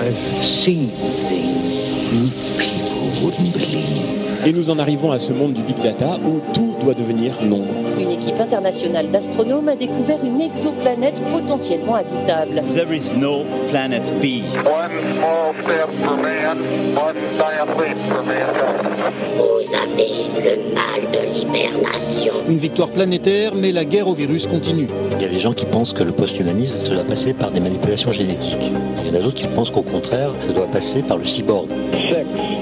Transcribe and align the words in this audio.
I've 0.00 0.16
seen 0.42 0.88
things 0.88 2.12
you 2.12 2.30
people 2.58 3.24
wouldn't 3.24 3.52
believe. 3.52 4.11
Et 4.44 4.52
nous 4.52 4.70
en 4.70 4.78
arrivons 4.78 5.12
à 5.12 5.20
ce 5.20 5.32
monde 5.32 5.52
du 5.52 5.62
big 5.62 5.80
data 5.80 6.18
où 6.24 6.40
tout 6.52 6.74
doit 6.82 6.94
devenir 6.94 7.40
nombre. 7.42 7.66
Une 8.00 8.10
équipe 8.10 8.40
internationale 8.40 9.08
d'astronomes 9.10 9.68
a 9.68 9.76
découvert 9.76 10.18
une 10.24 10.40
exoplanète 10.40 11.22
potentiellement 11.32 11.94
habitable. 11.94 12.62
There 12.74 12.92
is 12.92 13.12
no 13.16 13.44
planet 13.70 14.02
B. 14.20 14.42
One 14.64 14.90
small 15.16 15.54
step 15.62 15.90
for 16.02 16.16
man, 16.16 16.58
one 16.96 17.14
giant 17.38 17.68
leap 17.78 17.96
for 18.08 18.24
mankind. 18.24 18.92
Vous 19.36 19.74
avez 19.76 20.26
le 20.42 20.74
mal 20.74 21.10
de 21.12 21.32
l'hibernation. 21.32 22.34
Une 22.48 22.58
victoire 22.58 22.90
planétaire, 22.90 23.54
mais 23.54 23.70
la 23.70 23.84
guerre 23.84 24.08
au 24.08 24.14
virus 24.14 24.46
continue. 24.46 24.88
Il 25.18 25.22
y 25.22 25.26
a 25.26 25.28
des 25.28 25.38
gens 25.38 25.52
qui 25.52 25.66
pensent 25.66 25.92
que 25.92 26.02
le 26.02 26.12
post-humanisme, 26.12 26.78
ça 26.78 26.92
doit 26.92 27.04
passer 27.04 27.32
par 27.32 27.52
des 27.52 27.60
manipulations 27.60 28.10
génétiques. 28.10 28.72
Il 29.04 29.12
y 29.12 29.16
en 29.16 29.20
a 29.20 29.22
d'autres 29.22 29.36
qui 29.36 29.46
pensent 29.46 29.70
qu'au 29.70 29.82
contraire, 29.82 30.30
ça 30.42 30.52
doit 30.52 30.66
passer 30.66 31.02
par 31.02 31.16
le 31.16 31.24
cyborg. 31.24 31.68
Six, 31.92 32.61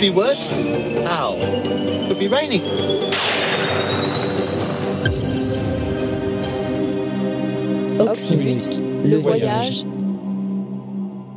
Could 0.00 0.14
be 0.14 0.16
worse? 0.16 0.46
How? 1.04 1.34
Could 2.08 2.18
be 2.18 2.26
raining. 2.26 2.62
Oxymute, 8.00 8.78
le 9.04 9.18
voyage, 9.18 9.84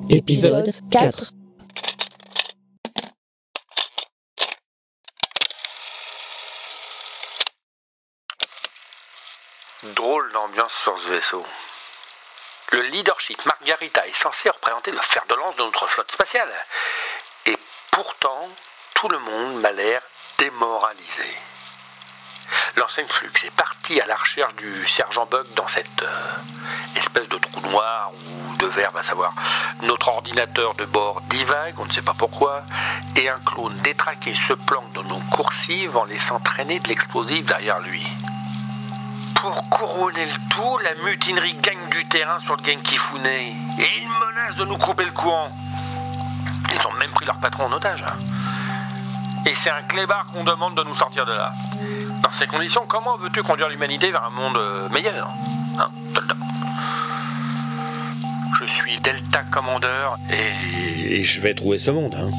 épisode 0.09 0.71
4. 0.91 1.33
Drôle 9.93 10.31
d'ambiance 10.31 10.71
sur 10.71 10.97
ce 11.01 11.09
vaisseau. 11.09 11.43
Le 12.71 12.81
leadership 12.83 13.45
Margarita 13.45 14.07
est 14.07 14.15
censé 14.15 14.49
représenter 14.49 14.91
le 14.91 14.99
fer 15.01 15.25
de 15.29 15.35
lance 15.35 15.57
de 15.57 15.63
notre 15.63 15.85
flotte 15.87 16.13
spatiale. 16.13 16.49
Pourtant, 17.93 18.49
tout 18.95 19.07
le 19.07 19.19
monde 19.19 19.61
m'a 19.61 19.71
l'air 19.71 20.01
démoralisé. 20.39 21.37
L'enseigne 22.75 23.05
Flux 23.07 23.31
est 23.45 23.51
parti 23.51 24.01
à 24.01 24.07
la 24.07 24.15
recherche 24.15 24.55
du 24.55 24.87
sergent 24.87 25.27
Bug 25.27 25.45
dans 25.55 25.67
cette 25.67 26.01
euh, 26.01 26.97
espèce 26.97 27.29
de 27.29 27.37
trou 27.37 27.61
noir 27.61 28.11
ou 28.11 28.57
de 28.57 28.65
verre, 28.65 28.97
à 28.97 29.03
savoir. 29.03 29.35
Notre 29.83 30.07
ordinateur 30.07 30.73
de 30.73 30.85
bord 30.85 31.21
divague, 31.29 31.75
on 31.77 31.85
ne 31.85 31.91
sait 31.91 32.01
pas 32.01 32.15
pourquoi, 32.17 32.63
et 33.15 33.29
un 33.29 33.37
clone 33.45 33.77
détraqué 33.83 34.33
se 34.33 34.53
planque 34.53 34.91
dans 34.93 35.03
nos 35.03 35.21
coursives 35.31 35.95
en 35.95 36.05
laissant 36.05 36.39
traîner 36.39 36.79
de 36.79 36.89
l'explosif 36.89 37.45
derrière 37.45 37.79
lui. 37.79 38.03
Pour 39.35 39.69
couronner 39.69 40.25
le 40.25 40.49
tout, 40.49 40.79
la 40.79 40.95
mutinerie 41.03 41.53
gagne 41.61 41.89
du 41.89 42.07
terrain 42.07 42.39
sur 42.39 42.55
le 42.55 42.63
Genkifune 42.63 43.27
et 43.27 43.53
ils 43.77 44.09
menacent 44.09 44.55
de 44.55 44.65
nous 44.65 44.77
couper 44.79 45.05
le 45.05 45.11
courant. 45.11 45.51
Ils 46.73 46.87
ont 46.87 46.93
même 46.99 47.11
pris 47.11 47.25
leur 47.25 47.37
patron 47.37 47.65
en 47.65 47.71
otage. 47.71 48.03
Et 49.45 49.55
c'est 49.55 49.69
un 49.69 49.81
clébard 49.87 50.27
qu'on 50.27 50.43
demande 50.43 50.75
de 50.75 50.83
nous 50.83 50.95
sortir 50.95 51.25
de 51.25 51.33
là. 51.33 51.51
Dans 52.23 52.31
ces 52.31 52.47
conditions, 52.47 52.83
comment 52.87 53.17
veux-tu 53.17 53.43
conduire 53.43 53.67
l'humanité 53.69 54.11
vers 54.11 54.23
un 54.23 54.29
monde 54.29 54.57
euh, 54.57 54.87
meilleur 54.89 55.29
Hein, 55.79 55.89
Delta 56.13 56.35
Je 58.59 58.65
suis 58.65 58.97
Delta 58.99 59.43
Commander 59.51 59.87
et, 60.29 61.19
et 61.19 61.23
je 61.23 61.41
vais 61.41 61.53
trouver 61.53 61.77
ce 61.79 61.91
monde. 61.91 62.15
Hein. 62.15 62.29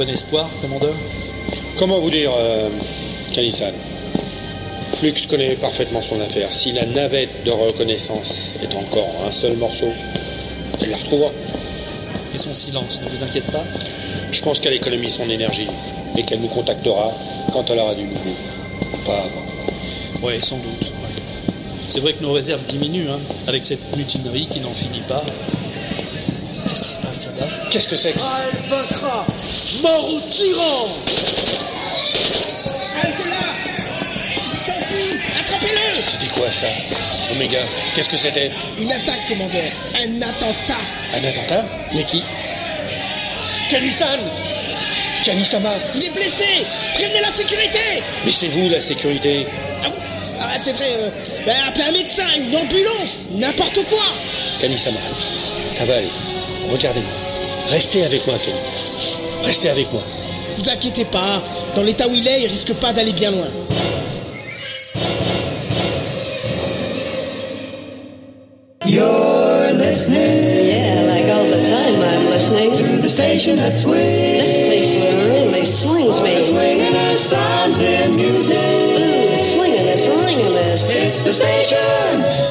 Bon 0.00 0.08
espoir, 0.08 0.48
commandeur 0.62 0.94
Comment 1.78 1.98
vous 1.98 2.08
dire, 2.08 2.30
euh, 2.34 2.70
Flux 4.94 5.12
connaît 5.28 5.56
parfaitement 5.56 6.00
son 6.00 6.18
affaire. 6.22 6.48
Si 6.52 6.72
la 6.72 6.86
navette 6.86 7.44
de 7.44 7.50
reconnaissance 7.50 8.54
est 8.62 8.74
encore 8.74 9.10
un 9.28 9.30
seul 9.30 9.58
morceau, 9.58 9.88
elle 10.80 10.88
la 10.88 10.96
retrouvera. 10.96 11.30
Et 12.34 12.38
son 12.38 12.54
silence 12.54 12.98
ne 13.04 13.10
vous 13.10 13.22
inquiète 13.22 13.52
pas? 13.52 13.62
Je 14.32 14.40
pense 14.40 14.58
qu'elle 14.58 14.72
économise 14.72 15.16
son 15.16 15.28
énergie 15.28 15.68
et 16.16 16.22
qu'elle 16.22 16.40
nous 16.40 16.48
contactera 16.48 17.12
quand 17.52 17.68
elle 17.68 17.80
aura 17.80 17.94
du 17.94 18.04
nouveau. 18.04 18.34
Pas 19.04 19.18
avant. 19.18 19.44
Oui, 20.22 20.32
sans 20.40 20.56
doute. 20.56 20.80
ouais. 20.80 21.22
C'est 21.88 22.00
vrai 22.00 22.14
que 22.14 22.22
nos 22.22 22.32
réserves 22.32 22.64
diminuent, 22.64 23.10
hein, 23.10 23.18
avec 23.46 23.64
cette 23.64 23.94
mutinerie 23.98 24.46
qui 24.46 24.60
n'en 24.60 24.72
finit 24.72 25.02
pas. 25.06 25.22
Qu'est-ce 27.70 27.88
que 27.88 27.96
c'est 27.96 28.12
que 28.12 28.20
ça 28.20 28.32
elle 28.52 28.58
vaincra 28.68 29.26
Mort 29.82 30.04
au 30.14 30.20
tyran 30.30 30.88
Halte 33.02 33.24
là. 33.26 33.46
Il 34.52 34.56
s'enfuit 34.56 35.18
Attrapez-le 35.40 36.02
C'était 36.06 36.30
quoi 36.30 36.50
ça? 36.50 36.66
Omega, 37.32 37.58
qu'est-ce 37.94 38.08
que 38.08 38.16
c'était? 38.16 38.50
Une 38.78 38.92
attaque, 38.92 39.26
commandeur. 39.28 39.70
Un 39.96 40.22
attentat. 40.22 40.80
Un 41.14 41.24
attentat? 41.24 41.64
Mais 41.94 42.04
qui? 42.04 42.22
Kanisan. 43.70 44.06
Kanisama. 45.24 45.70
Il 45.94 46.04
est 46.04 46.10
blessé. 46.10 46.64
Prévenez 46.94 47.20
la 47.20 47.32
sécurité. 47.32 48.02
Mais 48.24 48.30
c'est 48.32 48.48
vous 48.48 48.68
la 48.68 48.80
sécurité. 48.80 49.46
Ah 49.84 49.88
bon? 49.88 49.96
Ah 50.40 50.46
bah, 50.46 50.58
c'est 50.58 50.72
vrai, 50.72 50.86
euh, 50.96 51.10
bah, 51.44 51.52
appelez 51.68 51.84
un 51.84 51.92
médecin, 51.92 52.24
une 52.36 52.56
ambulance, 52.56 53.24
n'importe 53.32 53.84
quoi. 53.86 54.02
Kanisama, 54.60 54.98
ça 55.68 55.84
va 55.84 55.96
aller. 55.96 56.08
Regardez-moi. 56.68 57.12
Restez 57.70 58.04
avec 58.04 58.26
moi, 58.26 58.36
Kanisa. 58.36 58.76
Restez 59.44 59.70
avec 59.70 59.92
moi. 59.92 60.02
Vous 60.56 60.68
inquiétez 60.68 61.04
pas, 61.04 61.42
dans 61.74 61.82
l'état 61.82 62.06
où 62.08 62.14
il 62.14 62.26
est, 62.26 62.42
il 62.42 62.46
risque 62.46 62.74
pas 62.74 62.92
d'aller 62.92 63.12
bien 63.12 63.30
loin. 63.30 63.46
You're 68.86 69.70
listening. 69.72 70.66
Yeah, 70.66 71.04
like 71.06 71.26
all 71.26 71.46
the 71.46 71.62
time 71.62 72.02
I'm 72.02 72.26
listening. 72.26 72.72
To 72.72 73.00
the 73.00 73.08
station 73.08 73.56
that 73.56 73.76
swings. 73.76 74.42
This 74.42 74.56
station 74.64 75.30
really 75.30 75.64
swings 75.64 76.20
me. 76.20 76.34
The 76.34 76.42
swinging 76.42 77.16
sounds 77.16 77.78
and 77.78 78.16
music. 78.16 78.56
Ooh, 78.56 79.36
swingin'est, 79.36 80.04
ringin'est. 80.24 80.96
It's 80.96 81.22
the 81.22 81.32
station 81.32 82.49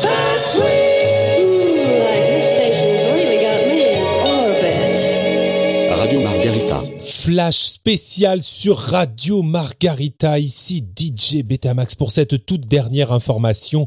Flash 7.30 7.58
spécial 7.58 8.42
sur 8.42 8.80
Radio 8.80 9.44
Margarita, 9.44 10.40
ici 10.40 10.84
DJ 10.98 11.44
Betamax 11.44 11.94
pour 11.94 12.10
cette 12.10 12.44
toute 12.48 12.66
dernière 12.66 13.12
information. 13.12 13.86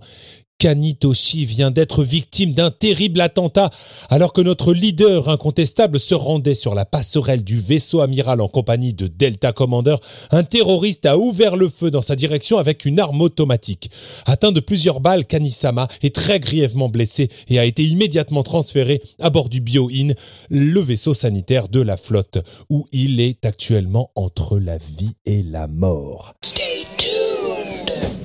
Kanitoshi 0.63 1.45
vient 1.45 1.73
d'être 1.73 2.05
victime 2.05 2.55
d'un 2.55 2.71
terrible 2.71 3.21
attentat 3.21 3.71
alors 4.11 4.33
que 4.33 4.41
notre 4.41 4.73
leader 4.73 5.29
incontestable 5.29 5.99
se 5.99 6.15
rendait 6.15 6.55
sur 6.55 6.77
la 6.77 6.85
passerelle 6.85 7.43
du 7.43 7.59
vaisseau 7.59 8.01
amiral 8.01 8.41
en 8.41 8.47
compagnie 8.47 8.95
de 8.95 9.09
Delta 9.09 9.51
Commander. 9.51 9.97
Un 10.31 10.45
terroriste 10.45 11.05
a 11.05 11.19
ouvert 11.19 11.57
le 11.57 11.69
feu 11.69 11.91
dans 11.91 12.01
sa 12.01 12.15
direction 12.15 12.59
avec 12.59 12.85
une 12.85 13.01
arme 13.01 13.23
automatique. 13.23 13.91
Atteint 14.25 14.53
de 14.53 14.61
plusieurs 14.61 15.01
balles, 15.01 15.27
Kanisama 15.27 15.89
est 16.01 16.15
très 16.15 16.39
grièvement 16.39 16.89
blessé 16.89 17.29
et 17.49 17.59
a 17.59 17.65
été 17.65 17.83
immédiatement 17.83 18.45
transféré 18.45 19.03
à 19.19 19.31
bord 19.31 19.49
du 19.49 19.61
Bio-In, 19.61 20.13
le 20.49 20.81
vaisseau 20.81 21.13
sanitaire 21.13 21.67
de 21.71 21.81
la 21.81 21.97
flotte, 21.97 22.39
où 22.71 22.87
il 22.93 23.19
est 23.19 23.45
actuellement 23.45 24.13
entre 24.15 24.61
la 24.61 24.79
vie 24.79 25.17
et 25.27 25.43
la 25.43 25.67
mort. 25.67 26.37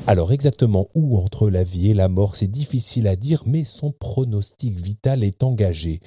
Alors 0.08 0.32
exactement 0.32 0.88
où 0.96 1.18
entre 1.18 1.50
la 1.50 1.64
vie 1.64 1.92
et 1.92 1.94
la 1.94 2.08
mort, 2.08 2.36
c'est 2.36 2.50
difficile 2.50 3.08
à 3.08 3.16
dire, 3.16 3.44
mais 3.46 3.64
son 3.64 3.92
pronostic 3.92 4.80
vital 4.80 5.24
est 5.24 5.44
engagé. 5.44 6.00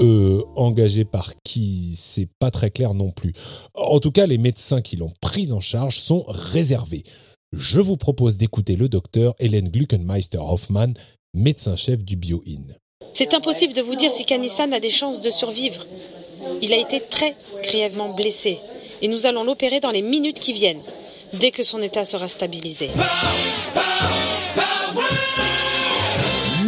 Euh, 0.00 0.42
engagé 0.56 1.04
par 1.04 1.34
qui 1.44 1.94
C'est 1.96 2.28
pas 2.38 2.50
très 2.50 2.70
clair 2.70 2.94
non 2.94 3.10
plus. 3.10 3.34
En 3.74 4.00
tout 4.00 4.10
cas, 4.10 4.26
les 4.26 4.38
médecins 4.38 4.80
qui 4.80 4.96
l'ont 4.96 5.12
pris 5.20 5.52
en 5.52 5.60
charge 5.60 6.00
sont 6.00 6.24
réservés. 6.26 7.04
Je 7.52 7.80
vous 7.80 7.96
propose 7.96 8.36
d'écouter 8.36 8.76
le 8.76 8.88
docteur 8.88 9.34
Hélène 9.38 9.68
Gluckenmeister 9.68 10.38
Hoffmann, 10.38 10.94
médecin-chef 11.34 12.02
du 12.02 12.16
Bio-In. 12.16 12.74
C'est 13.14 13.34
impossible 13.34 13.74
de 13.74 13.82
vous 13.82 13.94
dire 13.94 14.10
si 14.10 14.24
Kanissan 14.24 14.72
a 14.72 14.80
des 14.80 14.90
chances 14.90 15.20
de 15.20 15.30
survivre. 15.30 15.86
Il 16.62 16.72
a 16.72 16.78
été 16.78 17.00
très 17.00 17.34
grièvement 17.62 18.14
blessé 18.14 18.58
et 19.02 19.08
nous 19.08 19.26
allons 19.26 19.44
l'opérer 19.44 19.80
dans 19.80 19.90
les 19.90 20.02
minutes 20.02 20.40
qui 20.40 20.52
viennent, 20.52 20.80
dès 21.32 21.50
que 21.50 21.62
son 21.62 21.82
état 21.82 22.04
sera 22.04 22.28
stabilisé. 22.28 22.88
Le 22.88 23.91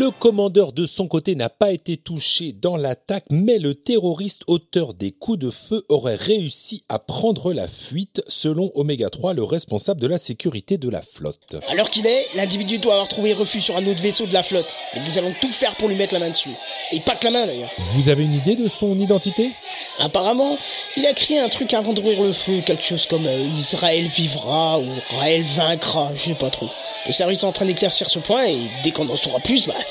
Le 0.05 0.11
commandeur 0.11 0.75
de 0.75 0.85
son 0.85 1.09
côté 1.09 1.35
n'a 1.35 1.49
pas 1.49 1.73
été 1.73 1.97
touché 1.97 2.53
dans 2.53 2.77
l'attaque, 2.77 3.25
mais 3.31 3.59
le 3.59 3.75
terroriste 3.75 4.43
auteur 4.49 4.93
des 4.93 5.12
coups 5.12 5.39
de 5.39 5.49
feu 5.49 5.83
aurait 5.89 6.17
réussi 6.17 6.85
à 6.91 6.99
prendre 6.99 7.55
la 7.55 7.67
fuite, 7.67 8.23
selon 8.29 8.71
Oméga 8.75 9.09
3, 9.09 9.33
le 9.33 9.43
responsable 9.43 10.03
de 10.03 10.06
la 10.06 10.19
sécurité 10.19 10.77
de 10.77 10.91
la 10.91 11.01
flotte. 11.01 11.56
Alors 11.71 11.89
qu'il 11.89 12.06
est, 12.06 12.27
l'individu 12.35 12.77
doit 12.77 12.93
avoir 12.93 13.09
trouvé 13.09 13.33
refuge 13.33 13.62
sur 13.62 13.79
un 13.79 13.87
autre 13.87 14.03
vaisseau 14.03 14.27
de 14.27 14.35
la 14.35 14.43
flotte. 14.43 14.77
Et 14.93 15.01
nous 15.09 15.17
allons 15.17 15.33
tout 15.41 15.51
faire 15.51 15.75
pour 15.77 15.89
lui 15.89 15.97
mettre 15.97 16.12
la 16.12 16.21
main 16.21 16.29
dessus. 16.29 16.53
Et 16.93 17.01
pas 17.01 17.17
que 17.17 17.25
la 17.25 17.31
main 17.31 17.47
d'ailleurs. 17.47 17.71
Vous 17.93 18.11
avez 18.11 18.25
une 18.25 18.35
idée 18.35 18.56
de 18.56 18.69
son 18.69 18.99
identité? 18.99 19.53
Apparemment, 20.01 20.59
il 20.99 21.06
a 21.06 21.15
crié 21.15 21.41
un 21.41 21.49
truc 21.49 21.73
avant 21.73 21.95
d'ouvrir 21.95 22.23
le 22.23 22.35
feu, 22.35 22.61
quelque 22.61 22.85
chose 22.85 23.06
comme 23.06 23.27
euh, 23.27 23.47
Israël 23.56 24.05
vivra 24.05 24.79
ou 24.81 24.87
Raël 25.19 25.45
vaincra, 25.45 26.12
je 26.15 26.25
sais 26.25 26.35
pas 26.35 26.51
trop. 26.51 26.69
Le 27.06 27.12
service 27.12 27.43
est 27.43 27.47
en 27.47 27.53
train 27.53 27.67
d'éclaircir 27.67 28.09
ce 28.09 28.19
point 28.19 28.45
et 28.47 28.56
dès 28.83 28.91
qu'on 28.91 29.09
en 29.09 29.17
saura 29.17 29.39
plus, 29.41 29.67
bah, 29.67 29.75
bah, 29.75 29.85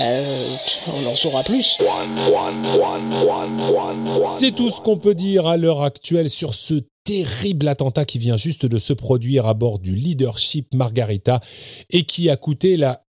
euh, 0.00 0.56
on 0.86 1.06
en 1.06 1.16
saura 1.16 1.42
plus. 1.44 1.78
C'est 4.24 4.54
tout 4.54 4.70
ce 4.70 4.80
qu'on 4.80 4.96
peut 4.96 5.14
dire 5.14 5.46
à 5.46 5.56
l'heure 5.56 5.82
actuelle 5.82 6.30
sur 6.30 6.54
ce 6.54 6.74
terrible 7.04 7.68
attentat 7.68 8.04
qui 8.04 8.18
vient 8.18 8.36
juste 8.36 8.66
de 8.66 8.78
se 8.78 8.92
produire 8.92 9.46
à 9.46 9.54
bord 9.54 9.78
du 9.78 9.94
Leadership 9.94 10.72
Margarita 10.74 11.40
et 11.90 12.04
qui 12.04 12.30
a 12.30 12.36
coûté 12.36 12.76
la 12.76 13.02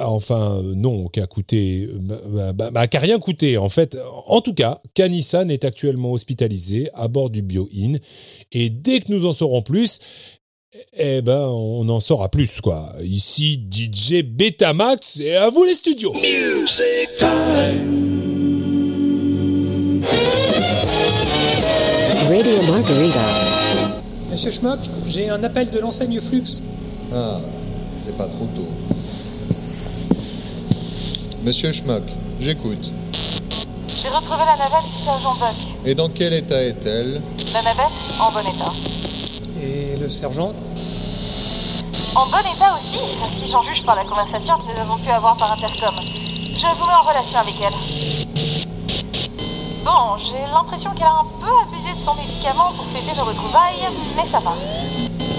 Enfin, 0.00 0.62
non, 0.62 1.08
qui 1.08 1.20
a 1.20 1.26
coûté, 1.26 1.88
bah, 1.92 2.52
bah, 2.54 2.70
bah, 2.70 2.86
qui 2.86 2.96
a 2.96 3.00
rien 3.00 3.18
coûté 3.18 3.58
en 3.58 3.68
fait. 3.68 3.96
En 4.26 4.40
tout 4.40 4.54
cas, 4.54 4.80
Kanissan 4.94 5.50
est 5.50 5.64
actuellement 5.64 6.12
hospitalisé 6.12 6.88
à 6.94 7.08
bord 7.08 7.28
du 7.30 7.42
Bio-In 7.42 7.94
et 8.52 8.70
dès 8.70 9.00
que 9.00 9.12
nous 9.12 9.26
en 9.26 9.32
saurons 9.32 9.60
plus, 9.60 9.98
eh 10.94 11.20
ben, 11.22 11.48
on 11.48 11.88
en 11.88 12.00
saura 12.00 12.28
plus 12.28 12.60
quoi. 12.62 12.88
Ici, 13.02 13.60
DJ 13.70 14.22
Betamax 14.22 15.20
et 15.20 15.36
à 15.36 15.50
vous 15.50 15.64
les 15.64 15.74
studios. 15.74 16.12
Music 16.14 17.08
Radio 22.28 22.62
Margarita. 22.62 23.20
Monsieur 24.30 24.50
Schmock, 24.50 24.78
j'ai 25.06 25.28
un 25.28 25.42
appel 25.44 25.70
de 25.70 25.78
l'enseigne 25.78 26.20
Flux. 26.20 26.62
Ah, 27.12 27.40
c'est 27.98 28.16
pas 28.16 28.28
trop 28.28 28.46
tôt. 28.56 28.68
Monsieur 31.42 31.72
Schmock, 31.72 32.04
j'écoute. 32.40 32.90
J'ai 33.88 34.08
retrouvé 34.08 34.38
la 34.38 34.56
navette 34.56 34.90
du 34.90 35.04
sergent 35.04 35.34
Buck. 35.38 35.56
Et 35.84 35.94
dans 35.94 36.08
quel 36.08 36.32
état 36.32 36.62
est-elle? 36.62 37.20
La 37.52 37.62
navette 37.62 37.92
en 38.18 38.32
bon 38.32 38.40
état. 38.40 39.01
Et 39.62 39.96
le 39.96 40.10
sergent 40.10 40.52
En 42.16 42.26
bon 42.26 42.38
état 42.38 42.76
aussi, 42.76 42.98
si 43.36 43.48
j'en 43.50 43.62
juge 43.62 43.84
par 43.84 43.94
la 43.94 44.04
conversation 44.04 44.56
que 44.58 44.72
nous 44.72 44.80
avons 44.80 44.98
pu 44.98 45.08
avoir 45.08 45.36
par 45.36 45.52
intercom. 45.52 45.94
Je 46.00 46.66
vous 46.78 46.86
mets 46.86 46.92
en 46.92 47.02
relation 47.02 47.38
avec 47.38 47.54
elle. 47.60 48.72
Bon, 49.84 50.18
j'ai 50.18 50.42
l'impression 50.52 50.90
qu'elle 50.94 51.06
a 51.06 51.20
un 51.20 51.26
peu 51.40 51.50
abusé 51.62 51.94
de 51.94 52.00
son 52.00 52.14
médicament 52.14 52.72
pour 52.74 52.86
fêter 52.86 53.14
le 53.16 53.22
retrouvailles, 53.22 53.86
mais 54.16 54.26
ça 54.26 54.40
va. 54.40 54.54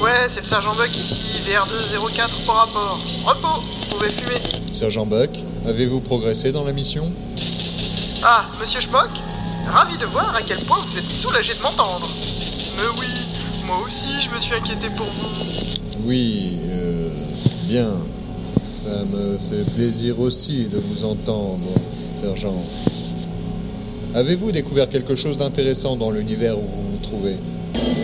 Ouais, 0.01 0.27
c'est 0.29 0.41
le 0.41 0.45
sergent 0.45 0.73
Buck 0.75 0.95
ici, 0.95 1.23
VR204 1.45 2.45
pour 2.45 2.55
rapport. 2.55 2.99
Repos, 3.25 3.61
vous 3.61 3.97
pouvez 3.97 4.11
fumer. 4.11 4.41
Sergent 4.71 5.05
Buck, 5.05 5.31
avez-vous 5.67 6.01
progressé 6.01 6.51
dans 6.51 6.63
la 6.63 6.71
mission? 6.71 7.11
Ah, 8.23 8.45
monsieur 8.59 8.79
Schmock 8.79 9.11
Ravi 9.67 9.97
de 9.97 10.05
voir 10.05 10.35
à 10.35 10.41
quel 10.41 10.63
point 10.65 10.79
vous 10.85 10.97
êtes 10.97 11.09
soulagé 11.09 11.53
de 11.53 11.61
m'entendre. 11.61 12.07
Mais 12.77 12.99
oui, 12.99 13.07
moi 13.73 13.87
aussi 13.87 14.21
je 14.21 14.29
me 14.33 14.39
suis 14.39 14.53
inquiété 14.53 14.87
pour 14.95 15.07
vous. 15.07 16.03
Oui, 16.05 16.57
euh, 16.69 17.09
bien. 17.67 17.93
Ça 18.63 19.03
me 19.05 19.37
fait 19.49 19.73
plaisir 19.75 20.19
aussi 20.19 20.67
de 20.67 20.77
vous 20.77 21.05
entendre, 21.05 21.67
sergent. 22.21 22.61
Avez-vous 24.13 24.51
découvert 24.51 24.89
quelque 24.89 25.15
chose 25.15 25.37
d'intéressant 25.37 25.95
dans 25.95 26.11
l'univers 26.11 26.57
où 26.57 26.61
vous 26.61 26.91
vous 26.91 26.97
trouvez? 27.01 27.37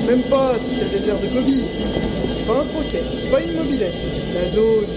Même 0.08 0.24
pas, 0.24 0.54
c'est 0.72 0.86
le 0.86 1.00
désert 1.00 1.20
de 1.20 1.28
Gobi 1.28 1.52
ici. 1.52 1.82
Pas 2.48 2.62
un 2.62 2.66
troquet, 2.66 3.04
pas 3.32 3.42
une 3.42 3.58
mobilette. 3.58 3.94
La 4.34 4.50
zone. 4.50 4.88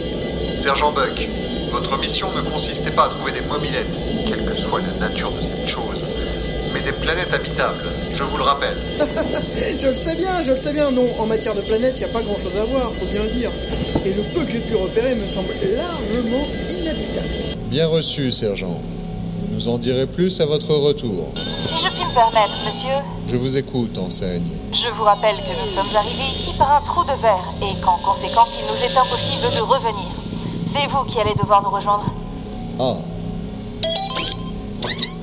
Sergent 0.58 0.92
Buck, 0.92 1.28
votre 1.72 1.98
mission 1.98 2.28
ne 2.34 2.48
consistait 2.48 2.92
pas 2.92 3.06
à 3.06 3.08
trouver 3.08 3.32
des 3.32 3.40
mobilettes, 3.48 3.94
quelle 4.26 4.44
que 4.44 4.56
soit 4.56 4.80
la 4.80 5.08
nature 5.08 5.32
de 5.32 5.42
cette 5.42 5.66
chose, 5.66 5.91
des 6.84 6.92
planètes 6.92 7.32
habitables, 7.32 7.84
je 8.14 8.22
vous 8.22 8.36
le 8.36 8.42
rappelle. 8.42 8.76
je 9.80 9.86
le 9.88 9.94
sais 9.94 10.14
bien, 10.16 10.40
je 10.42 10.52
le 10.52 10.58
sais 10.60 10.72
bien. 10.72 10.90
Non, 10.90 11.06
en 11.18 11.26
matière 11.26 11.54
de 11.54 11.60
planète, 11.60 11.94
il 11.96 12.04
n'y 12.04 12.10
a 12.10 12.12
pas 12.12 12.22
grand 12.22 12.36
chose 12.36 12.56
à 12.60 12.64
voir, 12.64 12.92
faut 12.92 13.06
bien 13.06 13.22
le 13.22 13.30
dire. 13.30 13.50
Et 14.04 14.10
le 14.12 14.22
peu 14.34 14.44
que 14.44 14.50
j'ai 14.52 14.58
pu 14.60 14.74
repérer 14.76 15.14
me 15.14 15.26
semble 15.26 15.48
largement 15.76 16.46
inhabitable. 16.70 17.28
Bien 17.70 17.86
reçu, 17.86 18.32
sergent. 18.32 18.80
Vous 19.48 19.54
nous 19.54 19.68
en 19.68 19.78
direz 19.78 20.06
plus 20.06 20.40
à 20.40 20.46
votre 20.46 20.74
retour. 20.74 21.28
Si 21.60 21.74
je 21.76 21.88
puis 21.88 22.04
me 22.04 22.14
permettre, 22.14 22.54
monsieur, 22.66 22.94
Je 23.28 23.36
vous 23.36 23.56
écoute, 23.56 23.96
enseigne. 23.98 24.42
je 24.72 24.88
vous 24.96 25.04
rappelle 25.04 25.36
que 25.36 25.62
nous 25.62 25.68
sommes 25.68 25.94
arrivés 25.96 26.30
ici 26.32 26.50
par 26.58 26.76
un 26.76 26.80
trou 26.82 27.02
de 27.04 27.20
verre 27.20 27.52
et 27.60 27.80
qu'en 27.80 27.98
conséquence, 27.98 28.50
il 28.58 28.64
nous 28.66 28.82
est 28.82 28.96
impossible 28.96 29.42
de 29.54 29.60
revenir. 29.62 30.10
C'est 30.66 30.86
vous 30.88 31.04
qui 31.04 31.18
allez 31.20 31.34
devoir 31.40 31.62
nous 31.62 31.70
rejoindre. 31.70 32.06
Ah, 32.80 32.96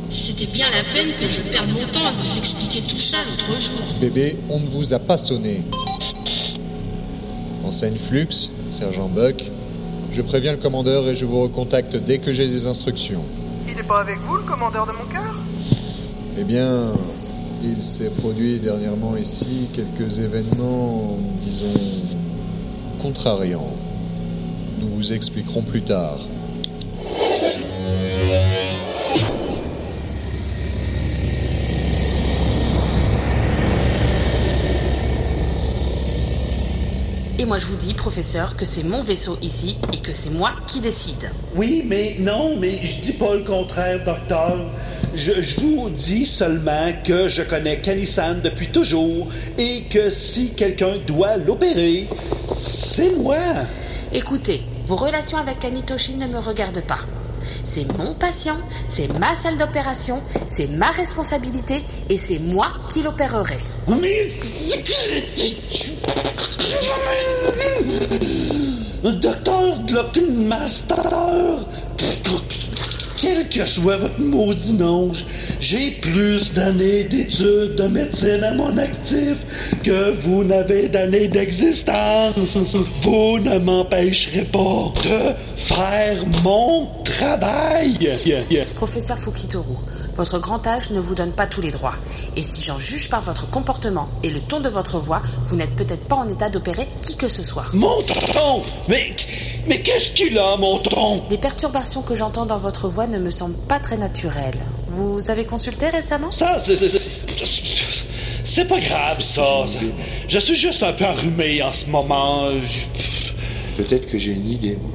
C'était 0.09 0.47
bien 0.47 0.65
la 0.71 0.83
peine 0.91 1.15
que 1.15 1.29
je 1.29 1.41
perde 1.41 1.69
mon 1.69 1.85
temps 1.87 2.05
à 2.07 2.11
vous 2.11 2.37
expliquer 2.37 2.81
tout 2.81 2.99
ça 2.99 3.17
l'autre 3.25 3.61
jour. 3.61 3.99
bébé, 4.01 4.37
on 4.49 4.59
ne 4.59 4.65
vous 4.65 4.93
a 4.93 4.99
pas 4.99 5.17
sonné. 5.17 5.63
Enseigne 7.63 7.95
Flux, 7.95 8.49
sergent 8.71 9.07
Buck. 9.07 9.43
Je 10.11 10.21
préviens 10.23 10.53
le 10.53 10.57
commandeur 10.57 11.07
et 11.07 11.15
je 11.15 11.25
vous 11.25 11.41
recontacte 11.41 11.95
dès 11.95 12.17
que 12.17 12.33
j'ai 12.33 12.47
des 12.47 12.65
instructions. 12.65 13.23
Il 13.67 13.75
n'est 13.75 13.83
pas 13.83 13.99
avec 13.99 14.19
vous, 14.21 14.37
le 14.37 14.43
commandeur 14.43 14.87
de 14.87 14.93
mon 14.93 15.05
cœur? 15.05 15.35
Eh 16.37 16.43
bien, 16.43 16.91
il 17.63 17.83
s'est 17.83 18.09
produit 18.09 18.59
dernièrement 18.59 19.15
ici 19.15 19.67
quelques 19.75 20.17
événements, 20.17 21.17
disons, 21.43 21.79
contrariants. 22.99 23.75
Nous 24.81 24.87
vous 24.87 25.13
expliquerons 25.13 25.61
plus 25.61 25.83
tard. 25.83 26.17
Moi 37.49 37.57
je 37.57 37.65
vous 37.65 37.77
dis, 37.77 37.95
professeur, 37.95 38.55
que 38.55 38.63
c'est 38.63 38.83
mon 38.83 39.01
vaisseau 39.01 39.35
ici 39.41 39.75
et 39.91 39.97
que 39.97 40.13
c'est 40.13 40.29
moi 40.29 40.51
qui 40.67 40.81
décide. 40.81 41.31
Oui, 41.55 41.83
mais 41.83 42.17
non, 42.19 42.55
mais 42.55 42.79
je 42.85 42.99
dis 42.99 43.13
pas 43.13 43.33
le 43.33 43.43
contraire, 43.43 44.03
docteur. 44.03 44.55
Je, 45.15 45.41
je 45.41 45.59
vous 45.59 45.89
dis 45.89 46.27
seulement 46.27 46.93
que 47.03 47.27
je 47.27 47.41
connais 47.41 47.81
Kanisan 47.81 48.35
depuis 48.43 48.67
toujours 48.67 49.29
et 49.57 49.85
que 49.89 50.11
si 50.11 50.51
quelqu'un 50.53 50.97
doit 51.07 51.37
l'opérer, 51.37 52.07
c'est 52.53 53.15
moi. 53.15 53.65
Écoutez, 54.13 54.61
vos 54.83 54.95
relations 54.95 55.39
avec 55.39 55.57
Kanitoshi 55.57 56.17
ne 56.17 56.27
me 56.27 56.37
regardent 56.37 56.85
pas. 56.85 56.99
C'est 57.65 57.85
mon 57.97 58.13
patient, 58.13 58.57
c'est 58.87 59.07
ma 59.19 59.35
salle 59.35 59.57
d'opération, 59.57 60.21
c'est 60.47 60.67
ma 60.67 60.87
responsabilité 60.87 61.83
et 62.09 62.17
c'est 62.17 62.39
moi 62.39 62.67
qui 62.89 63.01
l'opérerai. 63.03 63.59
Docteur 69.03 69.79
quel 73.19 73.49
que 73.49 73.65
soit 73.65 73.97
votre 73.97 74.19
maudit 74.19 74.73
nom, 74.73 75.11
j'ai 75.59 75.91
plus 75.91 76.53
d'années 76.53 77.03
d'études 77.03 77.75
de 77.75 77.87
médecine 77.87 78.43
à 78.43 78.53
mon 78.53 78.77
actif 78.77 79.37
que 79.83 80.11
vous 80.21 80.43
n'avez 80.43 80.87
d'années 80.87 81.27
d'existence. 81.27 82.35
Vous 83.01 83.39
ne 83.39 83.59
m'empêcherez 83.59 84.45
pas 84.45 84.93
de 85.03 85.33
faire 85.57 86.25
mon 86.43 86.87
travail. 87.03 88.09
Professeur 88.75 89.19
Fukitoru, 89.19 89.75
votre 90.15 90.39
grand 90.39 90.65
âge 90.65 90.91
ne 90.91 90.99
vous 90.99 91.15
donne 91.15 91.33
pas 91.33 91.47
tous 91.47 91.61
les 91.61 91.71
droits. 91.71 91.95
Et 92.35 92.43
si 92.43 92.61
j'en 92.61 92.77
juge 92.77 93.09
par 93.09 93.21
votre 93.21 93.49
comportement 93.49 94.07
et 94.23 94.29
le 94.29 94.41
ton 94.41 94.59
de 94.59 94.69
votre 94.69 94.97
voix, 94.97 95.21
vous 95.43 95.55
n'êtes 95.55 95.75
peut-être 95.75 96.05
pas 96.05 96.17
en 96.17 96.27
état 96.27 96.49
d'opérer 96.49 96.87
qui 97.01 97.17
que 97.17 97.27
ce 97.27 97.43
soit. 97.43 97.65
Mon 97.73 98.01
ton 98.03 98.61
Mais, 98.87 99.15
mais 99.67 99.81
qu'est-ce 99.81 100.11
qu'il 100.11 100.37
a, 100.37 100.55
mon 100.57 100.77
ton 100.77 101.23
Les 101.29 101.37
perturbations 101.37 102.01
que 102.01 102.15
j'entends 102.15 102.45
dans 102.45 102.57
votre 102.57 102.87
voix 102.87 103.07
ne 103.09 103.19
me 103.19 103.29
semblent 103.29 103.57
pas 103.67 103.79
très 103.79 103.97
naturelles. 103.97 104.59
Vous 104.95 105.29
avez 105.29 105.45
consulté 105.45 105.89
récemment? 105.89 106.31
Ça, 106.31 106.57
c'est... 106.59 106.77
pas 108.67 108.79
grave, 108.79 109.21
ça. 109.21 109.65
Je 110.27 110.39
suis 110.39 110.55
juste 110.55 110.83
un 110.83 110.93
peu 110.93 111.05
enrhumé 111.05 111.61
en 111.61 111.71
ce 111.71 111.85
moment. 111.87 112.49
Je- 112.61 113.81
Peut-être 113.83 114.09
que 114.09 114.17
j'ai 114.17 114.31
une 114.33 114.49
idée, 114.49 114.77
moi. 114.81 114.91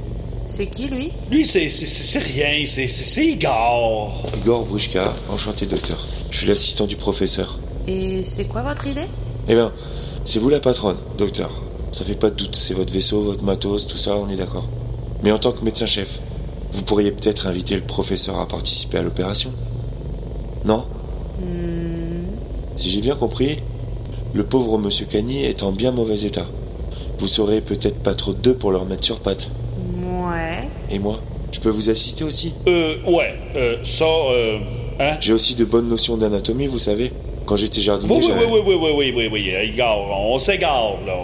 C'est 0.46 0.66
qui, 0.66 0.86
lui? 0.86 1.10
Lui, 1.30 1.46
c'est 1.46 1.68
rien. 2.18 2.64
C'est 2.66 3.24
Igor. 3.24 4.22
Igor 4.42 4.64
Brouchka, 4.66 5.14
enchanté 5.30 5.66
docteur. 5.66 5.98
Je 6.30 6.38
suis 6.38 6.46
l'assistant 6.46 6.86
du 6.86 6.96
professeur. 6.96 7.58
Et 7.86 8.22
c'est 8.24 8.44
quoi 8.44 8.62
votre 8.62 8.86
idée? 8.86 9.06
Eh 9.48 9.54
bien, 9.54 9.72
c'est 10.24 10.38
vous 10.38 10.48
la 10.50 10.60
patronne, 10.60 10.96
docteur. 11.18 11.50
Ça 11.92 12.04
fait 12.04 12.14
pas 12.14 12.30
de 12.30 12.36
doute, 12.36 12.56
c'est 12.56 12.74
votre 12.74 12.92
vaisseau, 12.92 13.20
votre 13.22 13.42
matos, 13.44 13.86
tout 13.86 13.98
ça, 13.98 14.16
on 14.16 14.28
est 14.28 14.36
d'accord. 14.36 14.66
Mais 15.22 15.30
en 15.32 15.38
tant 15.38 15.52
que 15.52 15.64
médecin-chef, 15.64 16.18
Vous 16.74 16.82
pourriez 16.82 17.12
peut-être 17.12 17.46
inviter 17.46 17.76
le 17.76 17.82
professeur 17.82 18.38
à 18.40 18.46
participer 18.48 18.98
à 18.98 19.02
l'opération 19.02 19.52
Non 20.64 20.84
Si 22.76 22.90
j'ai 22.90 23.00
bien 23.00 23.14
compris, 23.14 23.60
le 24.32 24.42
pauvre 24.44 24.76
monsieur 24.78 25.06
Cagny 25.06 25.44
est 25.44 25.62
en 25.62 25.70
bien 25.72 25.92
mauvais 25.92 26.22
état. 26.24 26.46
Vous 27.18 27.28
serez 27.28 27.60
peut-être 27.60 28.02
pas 28.02 28.14
trop 28.14 28.32
deux 28.32 28.54
pour 28.56 28.72
le 28.72 28.78
remettre 28.78 29.04
sur 29.04 29.20
pattes. 29.20 29.50
Ouais. 30.04 30.68
Et 30.90 30.98
moi 30.98 31.20
Je 31.52 31.60
peux 31.60 31.70
vous 31.70 31.90
assister 31.90 32.24
aussi 32.24 32.54
Euh, 32.66 32.96
ouais, 33.06 33.34
euh, 33.54 33.76
ça, 33.84 34.04
euh, 34.04 34.58
hein? 34.98 35.16
J'ai 35.20 35.32
aussi 35.32 35.54
de 35.54 35.64
bonnes 35.64 35.88
notions 35.88 36.16
d'anatomie, 36.16 36.66
vous 36.66 36.80
savez. 36.80 37.12
Quand 37.46 37.54
j'étais 37.56 37.82
jardinier, 37.82 38.12
Oui, 38.12 38.20
oui, 38.20 38.26
j'avais- 38.26 38.46
oui, 38.46 38.60
oui, 38.66 38.74
oui, 38.74 38.90
oui, 38.96 39.12
oui, 39.14 39.28
oui, 39.28 39.28
oui, 39.30 39.70
égare, 39.70 39.98
on 39.98 40.38
s'égare, 40.40 40.94
là, 41.06 41.14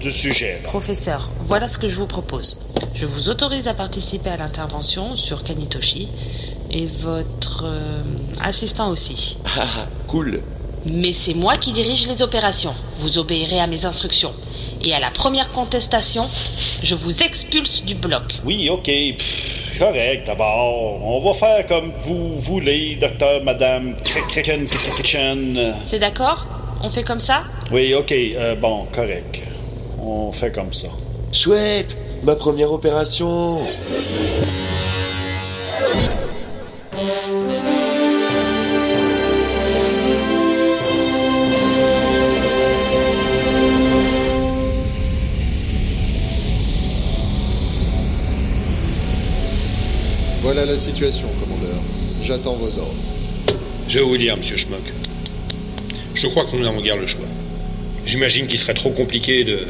du 0.00 0.10
sujet. 0.10 0.60
Professeur, 0.64 1.30
voilà 1.40 1.68
ce 1.68 1.78
que 1.78 1.86
je 1.88 1.96
vous 1.96 2.06
propose. 2.06 2.56
Je 2.94 3.06
vous 3.06 3.28
autorise 3.28 3.68
à 3.68 3.74
participer 3.74 4.30
à 4.30 4.36
l'intervention 4.36 5.14
sur 5.14 5.42
Kanitoshi 5.44 6.08
et 6.70 6.86
votre 6.86 7.64
euh, 7.64 8.02
assistant 8.42 8.90
aussi. 8.90 9.36
Ah, 9.44 9.60
ah, 9.62 9.86
cool. 10.06 10.42
Mais 10.86 11.12
c'est 11.12 11.34
moi 11.34 11.56
qui 11.56 11.72
dirige 11.72 12.08
les 12.08 12.22
opérations. 12.22 12.72
Vous 12.96 13.18
obéirez 13.18 13.60
à 13.60 13.66
mes 13.66 13.84
instructions. 13.84 14.32
Et 14.82 14.94
à 14.94 15.00
la 15.00 15.10
première 15.10 15.50
contestation, 15.50 16.24
je 16.82 16.94
vous 16.94 17.22
expulse 17.22 17.84
du 17.84 17.94
bloc. 17.94 18.40
Oui, 18.44 18.70
ok, 18.70 18.84
pff, 18.84 19.78
correct, 19.78 20.26
d'abord. 20.26 21.04
On 21.04 21.20
va 21.20 21.34
faire 21.34 21.66
comme 21.66 21.92
vous 22.02 22.38
voulez, 22.40 22.96
docteur, 22.96 23.42
madame, 23.44 23.96
Kitchen. 24.32 24.66
C'est 25.84 25.98
d'accord 25.98 26.46
On 26.82 26.88
fait 26.88 27.02
comme 27.04 27.18
ça 27.20 27.44
Oui, 27.70 27.92
ok, 27.92 28.10
euh, 28.12 28.54
bon, 28.54 28.86
correct. 28.90 29.42
On 30.02 30.32
fait 30.32 30.52
comme 30.52 30.72
ça. 30.72 30.88
Chouette 31.32 31.96
Ma 32.22 32.36
première 32.36 32.72
opération 32.72 33.60
Voilà 50.42 50.64
la 50.64 50.78
situation, 50.78 51.28
commandeur. 51.38 51.80
J'attends 52.22 52.56
vos 52.56 52.78
ordres. 52.78 52.94
Je 53.88 53.98
vais 53.98 54.04
vous 54.04 54.16
dire, 54.16 54.36
monsieur 54.36 54.56
Schmock. 54.56 54.80
Je 56.14 56.26
crois 56.26 56.44
que 56.44 56.56
nous 56.56 56.62
n'avons 56.64 56.80
guère 56.80 56.96
le 56.96 57.06
choix. 57.06 57.26
J'imagine 58.04 58.46
qu'il 58.46 58.58
serait 58.58 58.74
trop 58.74 58.90
compliqué 58.90 59.44
de 59.44 59.60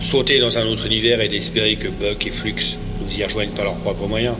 sauter 0.00 0.38
dans 0.38 0.56
un 0.58 0.66
autre 0.66 0.86
univers 0.86 1.20
et 1.20 1.28
d'espérer 1.28 1.76
que 1.76 1.88
Buck 1.88 2.26
et 2.26 2.30
Flux 2.30 2.54
nous 3.00 3.18
y 3.18 3.24
rejoignent 3.24 3.50
par 3.54 3.64
leurs 3.64 3.74
propres 3.76 4.06
moyens. 4.06 4.36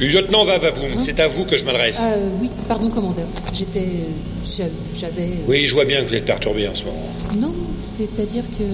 Lieutenant 0.00 0.44
Vavavoum, 0.44 0.98
c'est 0.98 1.20
à 1.20 1.28
vous 1.28 1.44
que 1.44 1.56
je 1.56 1.64
m'adresse. 1.64 2.00
Euh, 2.02 2.28
oui, 2.40 2.50
pardon, 2.68 2.88
commandeur. 2.88 3.26
J'étais. 3.52 3.84
j'a- 4.42 4.64
J'avais. 4.94 5.28
Oui, 5.46 5.66
je 5.66 5.74
vois 5.74 5.84
bien 5.84 6.02
que 6.02 6.08
vous 6.08 6.14
êtes 6.14 6.24
perturbé 6.24 6.66
en 6.66 6.74
ce 6.74 6.84
moment. 6.84 7.08
Non, 7.38 7.54
c'est-à-dire 7.78 8.42
que. 8.50 8.64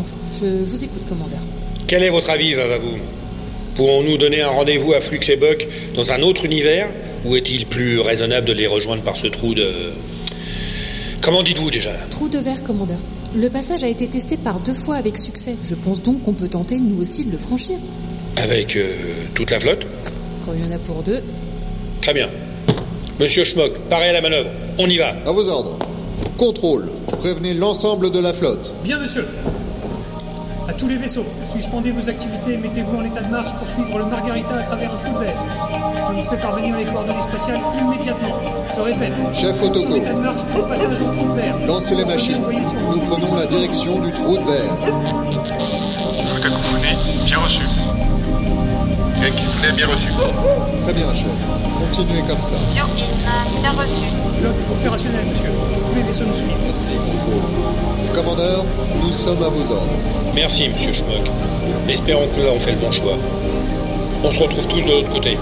Enfin, 0.00 0.16
je 0.32 0.64
vous 0.64 0.82
écoute, 0.82 1.04
commandeur. 1.08 1.38
Quel 1.86 2.02
est 2.02 2.10
votre 2.10 2.30
avis, 2.30 2.54
Vavavoum? 2.54 2.98
Pourrons-nous 3.76 4.16
donner 4.18 4.40
un 4.40 4.48
rendez-vous 4.48 4.92
à 4.92 5.00
Flux 5.00 5.20
et 5.28 5.36
Buck 5.36 5.68
dans 5.94 6.10
un 6.10 6.20
autre 6.22 6.44
univers? 6.46 6.88
Ou 7.24 7.36
est-il 7.36 7.66
plus 7.66 8.00
raisonnable 8.00 8.46
de 8.48 8.52
les 8.52 8.66
rejoindre 8.66 9.02
par 9.02 9.16
ce 9.16 9.28
trou 9.28 9.54
de... 9.54 9.64
Comment 11.20 11.44
dites-vous 11.44 11.70
déjà? 11.70 11.92
Trou 12.10 12.28
de 12.28 12.38
verre, 12.38 12.64
commandeur. 12.64 12.98
Le 13.34 13.48
passage 13.48 13.82
a 13.82 13.88
été 13.88 14.08
testé 14.08 14.36
par 14.36 14.60
deux 14.60 14.74
fois 14.74 14.96
avec 14.96 15.16
succès. 15.16 15.56
Je 15.62 15.74
pense 15.74 16.02
donc 16.02 16.22
qu'on 16.22 16.34
peut 16.34 16.48
tenter, 16.48 16.78
nous 16.78 17.00
aussi, 17.00 17.24
de 17.24 17.32
le 17.32 17.38
franchir. 17.38 17.78
Avec 18.36 18.76
euh, 18.76 19.24
toute 19.34 19.50
la 19.50 19.58
flotte 19.58 19.86
Quand 20.44 20.52
il 20.52 20.62
y 20.62 20.68
en 20.68 20.72
a 20.72 20.78
pour 20.78 21.02
deux. 21.02 21.22
Très 22.02 22.12
bien. 22.12 22.28
Monsieur 23.18 23.44
Schmock, 23.44 23.78
paré 23.88 24.08
à 24.08 24.12
la 24.12 24.20
manœuvre. 24.20 24.50
On 24.78 24.86
y 24.86 24.98
va. 24.98 25.14
À 25.26 25.32
vos 25.32 25.48
ordres. 25.48 25.78
Contrôle. 26.36 26.90
Prévenez 27.20 27.54
l'ensemble 27.54 28.10
de 28.10 28.18
la 28.18 28.34
flotte. 28.34 28.74
Bien, 28.84 28.98
monsieur. 28.98 29.24
Tous 30.82 30.88
les 30.88 30.96
vaisseaux, 30.96 31.24
suspendez 31.46 31.92
vos 31.92 32.08
activités 32.08 32.54
et 32.54 32.56
mettez-vous 32.56 32.96
en 32.96 33.04
état 33.04 33.22
de 33.22 33.30
marche 33.30 33.54
pour 33.54 33.68
suivre 33.68 34.00
le 34.00 34.04
Margarita 34.04 34.56
à 34.56 34.62
travers 34.62 34.92
un 34.92 34.96
trou 34.96 35.12
de 35.12 35.18
verre. 35.18 35.40
Je 36.08 36.12
vous 36.12 36.22
fais 36.22 36.36
parvenir 36.38 36.76
les 36.76 36.86
coordonnées 36.86 37.22
spatiales 37.22 37.60
immédiatement. 37.78 38.40
Je 38.74 38.80
répète. 38.80 39.12
Chef 39.32 39.62
Otoko. 39.62 39.92
en 39.92 39.94
état 39.94 40.12
de 40.12 40.18
marche 40.18 40.42
pour 40.46 40.66
passage 40.66 41.00
au 41.00 41.04
trou 41.04 41.28
de 41.28 41.34
verre. 41.34 41.56
Lancez 41.68 41.94
les 41.94 42.04
machines. 42.04 42.42
Nous 42.90 42.98
prenons 42.98 43.36
la 43.36 43.46
direction 43.46 44.00
du 44.00 44.12
trou 44.12 44.36
de 44.38 44.42
verre. 44.42 44.76
Cacophonie, 46.42 47.26
bien 47.26 47.38
reçu. 47.38 47.62
Cacophonie, 49.20 49.76
bien 49.76 49.86
reçu. 49.86 50.08
Très 50.82 50.94
bien, 50.94 51.14
chef. 51.14 51.26
Continuez 51.94 52.22
comme 52.22 52.42
ça. 52.42 52.56
bien 52.74 53.70
reçu. 53.70 54.06
Flotte 54.34 54.56
opérationnelle, 54.72 55.26
monsieur. 55.26 55.50
Tous 55.86 55.94
les 55.94 56.02
vaisseaux 56.02 56.24
nous 56.24 56.34
suivent. 56.34 56.48
Merci, 56.66 56.90
contrôle. 56.96 57.91
Commandeur, 58.14 58.64
nous 59.02 59.12
sommes 59.12 59.42
à 59.42 59.48
vos 59.48 59.72
ordres. 59.72 59.86
Merci, 60.34 60.68
monsieur 60.68 60.92
Schmock. 60.92 61.30
Espérons 61.88 62.28
que 62.28 62.40
nous 62.40 62.46
avons 62.46 62.60
fait 62.60 62.72
le 62.72 62.78
bon 62.78 62.92
choix. 62.92 63.16
On 64.22 64.30
se 64.30 64.38
retrouve 64.38 64.66
tous 64.66 64.82
de 64.82 64.90
l'autre 64.90 65.10
côté. 65.10 65.38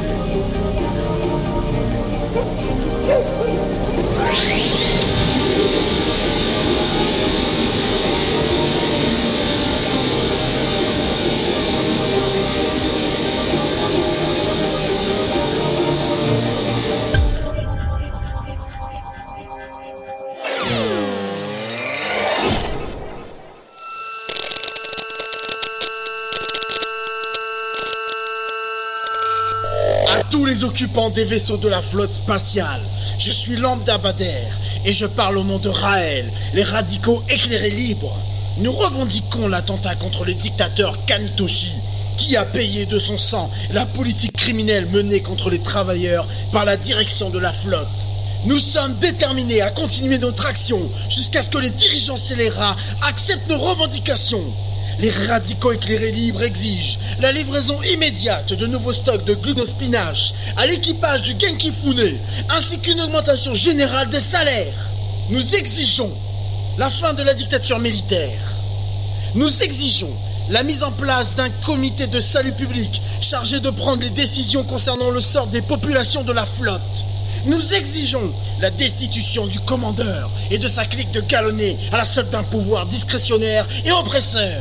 Des 31.15 31.25
vaisseaux 31.25 31.57
de 31.57 31.69
la 31.69 31.81
flotte 31.81 32.13
spatiale, 32.13 32.81
je 33.19 33.31
suis 33.31 33.57
Lambda 33.57 33.97
Bader 33.99 34.49
et 34.85 34.93
je 34.93 35.07
parle 35.07 35.39
au 35.39 35.45
nom 35.45 35.59
de 35.59 35.69
Raël, 35.69 36.29
les 36.53 36.65
radicaux 36.65 37.23
éclairés 37.31 37.71
libres. 37.71 38.15
Nous 38.59 38.73
revendiquons 38.73 39.47
l'attentat 39.47 39.95
contre 39.95 40.25
le 40.25 40.35
dictateur 40.35 41.05
Kanitoshi, 41.07 41.73
qui 42.17 42.37
a 42.37 42.45
payé 42.45 42.87
de 42.87 42.99
son 42.99 43.17
sang 43.17 43.51
la 43.73 43.87
politique 43.87 44.33
criminelle 44.33 44.87
menée 44.87 45.21
contre 45.21 45.49
les 45.49 45.61
travailleurs 45.61 46.27
par 46.53 46.65
la 46.65 46.77
direction 46.77 47.31
de 47.31 47.39
la 47.39 47.53
flotte. 47.53 47.87
Nous 48.45 48.59
sommes 48.59 48.95
déterminés 48.95 49.61
à 49.61 49.71
continuer 49.71 50.19
notre 50.19 50.47
action 50.47 50.81
jusqu'à 51.09 51.41
ce 51.41 51.51
que 51.51 51.59
les 51.59 51.71
dirigeants 51.71 52.17
scélérats 52.17 52.77
acceptent 53.03 53.49
nos 53.49 53.59
revendications. 53.59 54.45
Les 55.01 55.11
radicaux 55.29 55.73
éclairés 55.73 56.13
libres 56.13 56.43
exigent 56.43 56.99
la 57.21 57.33
livraison 57.33 57.81
immédiate 57.83 58.53
de 58.53 58.67
nouveaux 58.67 58.93
stocks 58.93 59.25
de 59.25 59.33
glucospinache 59.33 60.35
à 60.59 60.67
l'équipage 60.67 61.23
du 61.23 61.35
Genki 61.41 61.73
Fune, 61.73 62.19
ainsi 62.51 62.79
qu'une 62.81 63.01
augmentation 63.01 63.55
générale 63.55 64.11
des 64.11 64.21
salaires. 64.21 64.91
Nous 65.31 65.55
exigeons 65.55 66.13
la 66.77 66.91
fin 66.91 67.15
de 67.15 67.23
la 67.23 67.33
dictature 67.33 67.79
militaire. 67.79 68.43
Nous 69.35 69.63
exigeons 69.63 70.13
la 70.51 70.63
mise 70.63 70.83
en 70.83 70.93
place 70.93 71.35
d'un 71.35 71.49
comité 71.65 72.07
de 72.07 72.21
salut 72.21 72.53
public 72.53 73.01
chargé 73.23 73.59
de 73.59 73.71
prendre 73.71 74.03
les 74.03 74.11
décisions 74.11 74.65
concernant 74.65 75.11
le 75.11 75.23
sort 75.23 75.47
des 75.47 75.63
populations 75.63 76.25
de 76.25 76.33
la 76.33 76.45
flotte. 76.45 76.81
Nous 77.47 77.73
exigeons 77.73 78.35
la 78.61 78.71
destitution 78.71 79.47
du 79.47 79.61
commandeur 79.61 80.29
et 80.51 80.59
de 80.59 80.69
sa 80.69 80.85
clique 80.85 81.13
de 81.13 81.23
galonnés 81.23 81.79
à 81.91 81.97
la 81.97 82.05
solde 82.05 82.29
d'un 82.29 82.43
pouvoir 82.43 82.85
discrétionnaire 82.85 83.67
et 83.87 83.93
oppresseur. 83.93 84.61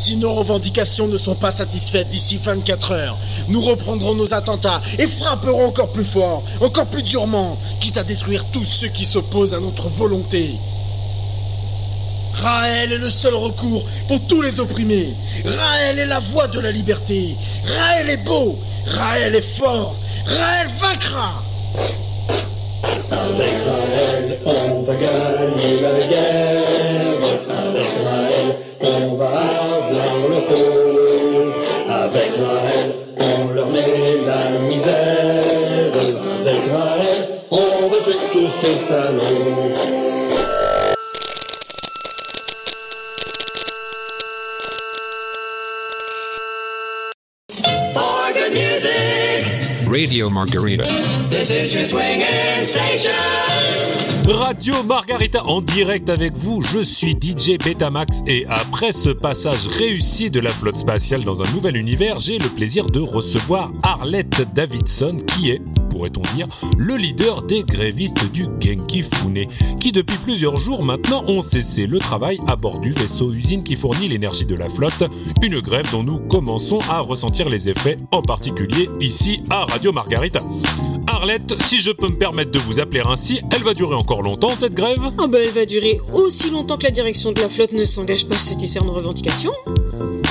Si 0.00 0.16
nos 0.16 0.32
revendications 0.32 1.08
ne 1.08 1.18
sont 1.18 1.34
pas 1.34 1.50
satisfaites 1.50 2.08
d'ici 2.08 2.38
24 2.42 2.92
heures, 2.92 3.18
nous 3.48 3.60
reprendrons 3.60 4.14
nos 4.14 4.32
attentats 4.32 4.80
et 4.98 5.06
frapperons 5.06 5.66
encore 5.66 5.88
plus 5.88 6.04
fort, 6.04 6.42
encore 6.60 6.86
plus 6.86 7.02
durement, 7.02 7.58
quitte 7.80 7.96
à 7.96 8.04
détruire 8.04 8.44
tous 8.52 8.64
ceux 8.64 8.88
qui 8.88 9.04
s'opposent 9.04 9.54
à 9.54 9.60
notre 9.60 9.88
volonté. 9.88 10.54
Raël 12.34 12.92
est 12.92 12.98
le 12.98 13.10
seul 13.10 13.34
recours 13.34 13.84
pour 14.06 14.20
tous 14.28 14.40
les 14.40 14.60
opprimés. 14.60 15.12
Raël 15.44 15.98
est 15.98 16.06
la 16.06 16.20
voix 16.20 16.46
de 16.46 16.60
la 16.60 16.70
liberté. 16.70 17.34
Raël 17.66 18.08
est 18.08 18.24
beau. 18.24 18.56
Raël 18.86 19.34
est 19.34 19.56
fort. 19.58 19.96
Raël 20.26 20.68
vaincra. 20.78 21.42
Avec 23.10 23.54
Raël, 23.66 24.38
on 24.46 24.82
va 24.82 24.94
gagner 24.94 25.80
la 25.80 26.06
guerre. 26.06 27.57
Avec 29.18 29.32
Raël, 29.32 29.58
on 29.60 29.92
va 29.92 30.02
avoir 30.02 30.28
le 30.28 30.40
pôle. 30.46 31.52
Avec 31.90 32.30
Raël, 32.36 32.94
on 33.18 33.52
leur 33.52 33.66
met 33.68 33.80
la 34.24 34.58
misère. 34.60 35.92
Avec 36.40 36.70
Raël, 36.70 37.28
on 37.50 37.88
retrouve 37.88 38.14
tous 38.32 38.48
ces 38.48 38.76
salauds. 38.76 39.72
Radio 49.90 50.30
Margarita. 50.30 50.84
This 51.28 51.50
is 51.50 51.74
your 51.74 51.84
swinging 51.84 52.62
station. 52.62 53.87
Radio 54.30 54.82
Margarita 54.82 55.42
en 55.46 55.62
direct 55.62 56.10
avec 56.10 56.36
vous, 56.36 56.60
je 56.60 56.80
suis 56.80 57.12
DJ 57.12 57.56
Betamax 57.64 58.22
et 58.26 58.44
après 58.48 58.92
ce 58.92 59.08
passage 59.08 59.66
réussi 59.68 60.30
de 60.30 60.38
la 60.38 60.50
flotte 60.50 60.76
spatiale 60.76 61.24
dans 61.24 61.42
un 61.42 61.50
nouvel 61.52 61.76
univers, 61.76 62.18
j'ai 62.18 62.38
le 62.38 62.50
plaisir 62.50 62.84
de 62.86 63.00
recevoir 63.00 63.72
Arlette 63.82 64.52
Davidson 64.54 65.18
qui 65.26 65.50
est, 65.50 65.62
pourrait-on 65.88 66.22
dire, 66.34 66.46
le 66.76 66.96
leader 66.96 67.42
des 67.42 67.62
grévistes 67.62 68.30
du 68.32 68.46
Genki 68.60 69.02
Fune, 69.02 69.46
qui 69.80 69.92
depuis 69.92 70.16
plusieurs 70.18 70.56
jours 70.56 70.82
maintenant 70.82 71.24
ont 71.26 71.42
cessé 71.42 71.86
le 71.86 71.98
travail 71.98 72.38
à 72.46 72.56
bord 72.56 72.78
du 72.78 72.90
vaisseau 72.92 73.32
usine 73.32 73.62
qui 73.62 73.76
fournit 73.76 74.08
l'énergie 74.08 74.44
de 74.44 74.54
la 74.54 74.68
flotte, 74.68 75.04
une 75.42 75.60
grève 75.60 75.90
dont 75.90 76.02
nous 76.02 76.18
commençons 76.18 76.78
à 76.88 77.00
ressentir 77.00 77.48
les 77.48 77.68
effets, 77.68 77.96
en 78.12 78.22
particulier 78.22 78.88
ici 79.00 79.42
à 79.50 79.64
Radio 79.66 79.92
Margarita. 79.92 80.42
Arlette, 81.06 81.54
si 81.62 81.80
je 81.80 81.90
peux 81.90 82.08
me 82.08 82.16
permettre 82.16 82.50
de 82.50 82.58
vous 82.58 82.80
appeler 82.80 83.02
ainsi, 83.06 83.40
elle 83.54 83.62
va 83.62 83.74
durer 83.74 83.94
encore 83.94 84.22
longtemps 84.22 84.54
cette 84.54 84.74
grève? 84.74 84.98
Ah 85.18 85.26
bah 85.26 85.38
elle 85.42 85.52
va 85.52 85.64
durer 85.64 85.98
aussi 86.12 86.50
longtemps 86.50 86.76
que 86.76 86.84
la 86.84 86.90
direction 86.90 87.32
de 87.32 87.40
la 87.40 87.48
flotte 87.48 87.72
ne 87.72 87.84
s'engage 87.84 88.26
pas 88.26 88.36
à 88.36 88.40
satisfaire 88.40 88.84
nos 88.84 88.92
revendications. 88.92 89.52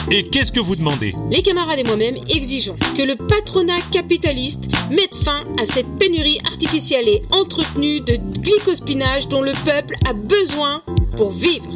Et 0.10 0.24
qu'est-ce 0.24 0.54
que 0.54 0.62
vous 0.62 0.78
demandez? 0.78 1.14
Les 1.30 1.42
camarades 1.42 1.80
et 1.80 1.84
moi-même 1.84 2.16
exigeons 2.34 2.78
que 2.96 3.02
le 3.02 3.16
patronat 3.16 3.82
capitaliste 3.92 4.64
mette 4.90 5.16
fin 5.16 5.44
à 5.62 5.66
cette 5.66 5.90
pénurie 6.00 6.40
artificielle 6.46 7.10
et 7.10 7.24
entretenue 7.32 8.00
de 8.00 8.18
glycospinage 8.42 9.28
dont 9.28 9.42
le 9.42 9.52
peuple 9.66 9.96
a 10.08 10.14
besoin 10.14 10.82
pour 11.18 11.32
vivre. 11.32 11.68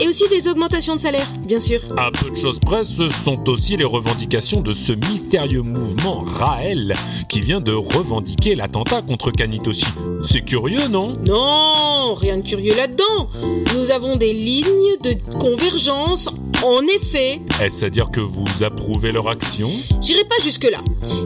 Et 0.00 0.08
aussi 0.08 0.24
des 0.28 0.48
augmentations 0.48 0.96
de 0.96 1.00
salaire, 1.00 1.26
bien 1.46 1.60
sûr. 1.60 1.80
À 1.96 2.10
peu 2.10 2.30
de 2.30 2.36
choses 2.36 2.58
près, 2.58 2.82
ce 2.82 3.08
sont 3.24 3.48
aussi 3.48 3.76
les 3.76 3.84
revendications 3.84 4.60
de 4.60 4.72
ce 4.72 4.92
mystérieux 4.92 5.62
mouvement 5.62 6.24
Raël 6.26 6.94
qui 7.28 7.40
vient 7.40 7.60
de 7.60 7.72
revendiquer 7.72 8.54
l'attentat 8.54 9.02
contre 9.02 9.30
Kanitoshi. 9.30 9.86
C'est 10.22 10.42
curieux, 10.42 10.88
non? 10.88 11.14
Non, 11.26 12.14
rien 12.14 12.38
de 12.38 12.42
curieux 12.42 12.74
là-dedans. 12.74 13.28
Nous 13.74 13.90
avons 13.90 14.16
des 14.16 14.32
lignes 14.32 14.96
de 15.02 15.14
convergence, 15.38 16.28
en 16.62 16.82
effet. 16.82 17.40
Est-ce 17.60 17.84
à 17.84 17.90
dire 17.90 18.10
que 18.10 18.20
vous 18.20 18.44
approuvez 18.62 19.12
leur 19.12 19.28
action? 19.28 19.70
J'irai 20.00 20.24
pas 20.24 20.36
jusque-là. 20.42 20.78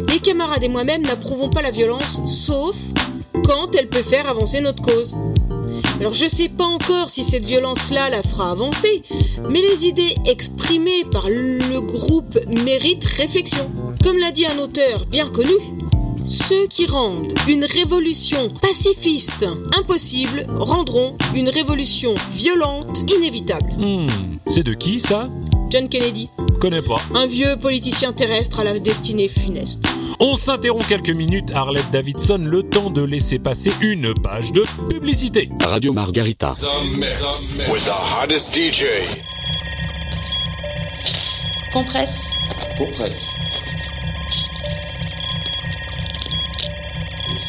Les 0.09 0.19
camarades 0.19 0.64
et 0.64 0.69
moi-même 0.69 1.02
n'approuvons 1.02 1.50
pas 1.50 1.62
la 1.62 1.71
violence, 1.71 2.21
sauf 2.26 2.75
quand 3.45 3.75
elle 3.78 3.88
peut 3.88 4.02
faire 4.02 4.28
avancer 4.28 4.61
notre 4.61 4.83
cause. 4.83 5.16
Alors 6.00 6.12
je 6.12 6.26
sais 6.26 6.49
pas 6.49 6.64
encore 6.64 7.11
si 7.11 7.25
cette 7.25 7.45
violence-là 7.45 8.11
la 8.11 8.23
fera 8.23 8.50
avancer, 8.50 9.02
mais 9.49 9.61
les 9.61 9.87
idées 9.87 10.14
exprimées 10.26 11.05
par 11.11 11.28
le 11.28 11.81
groupe 11.81 12.38
méritent 12.64 13.05
réflexion. 13.05 13.71
Comme 14.02 14.19
l'a 14.19 14.31
dit 14.31 14.47
un 14.47 14.59
auteur 14.59 15.07
bien 15.07 15.26
connu, 15.26 15.55
ceux 16.28 16.66
qui 16.66 16.87
rendent 16.87 17.33
une 17.49 17.64
révolution 17.64 18.49
pacifiste 18.61 19.47
impossible 19.78 20.47
rendront 20.59 21.16
une 21.35 21.49
révolution 21.49 22.14
violente 22.33 23.11
inévitable. 23.16 23.73
Hmm, 23.78 24.06
c'est 24.47 24.62
de 24.64 24.75
qui 24.75 24.99
ça? 25.00 25.28
John 25.71 25.88
Kennedy, 25.88 26.28
Connais 26.61 26.83
pas. 26.83 27.00
un 27.14 27.26
vieux 27.26 27.56
politicien 27.56 28.12
terrestre 28.12 28.61
à 28.61 28.64
la 28.64 28.78
destinée 28.78 29.28
funeste. 29.28 29.85
On 30.21 30.37
s'interrompt 30.37 30.87
quelques 30.88 31.11
minutes, 31.11 31.50
Arlette 31.52 31.90
Davidson, 31.92 32.38
le 32.38 32.62
temps 32.62 32.90
de 32.90 33.02
laisser 33.02 33.38
passer 33.38 33.71
une 33.80 34.14
page 34.23 34.52
de 34.52 34.64
publicité. 34.88 35.49
Radio 35.64 35.92
Margarita. 35.92 36.54
The 36.61 36.97
mix 36.99 37.54
with 37.71 37.85
the 37.85 37.90
hottest 37.92 38.54
DJ. 38.54 38.85
Compresse. 41.73 42.21
Compresse. 42.78 43.26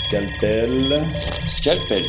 Scalpel. 0.08 1.04
Scalpel. 1.48 2.06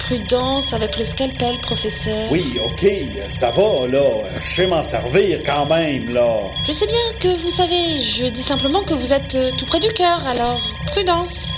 Prudence 0.00 0.72
avec 0.72 0.98
le 0.98 1.04
scalpel, 1.04 1.56
professeur. 1.62 2.30
Oui, 2.30 2.58
ok, 2.62 2.86
ça 3.28 3.50
va, 3.52 3.86
là. 3.88 4.02
Je 4.42 4.54
sais 4.56 4.66
m'en 4.66 4.82
servir 4.82 5.42
quand 5.44 5.66
même, 5.66 6.12
là. 6.12 6.36
Je 6.66 6.72
sais 6.72 6.86
bien 6.86 6.98
que 7.20 7.34
vous 7.40 7.50
savez, 7.50 7.98
je 8.00 8.26
dis 8.26 8.42
simplement 8.42 8.82
que 8.82 8.94
vous 8.94 9.12
êtes 9.12 9.34
euh, 9.36 9.50
tout 9.56 9.66
près 9.66 9.78
du 9.80 9.88
cœur, 9.92 10.26
alors 10.26 10.60
prudence. 10.88 11.48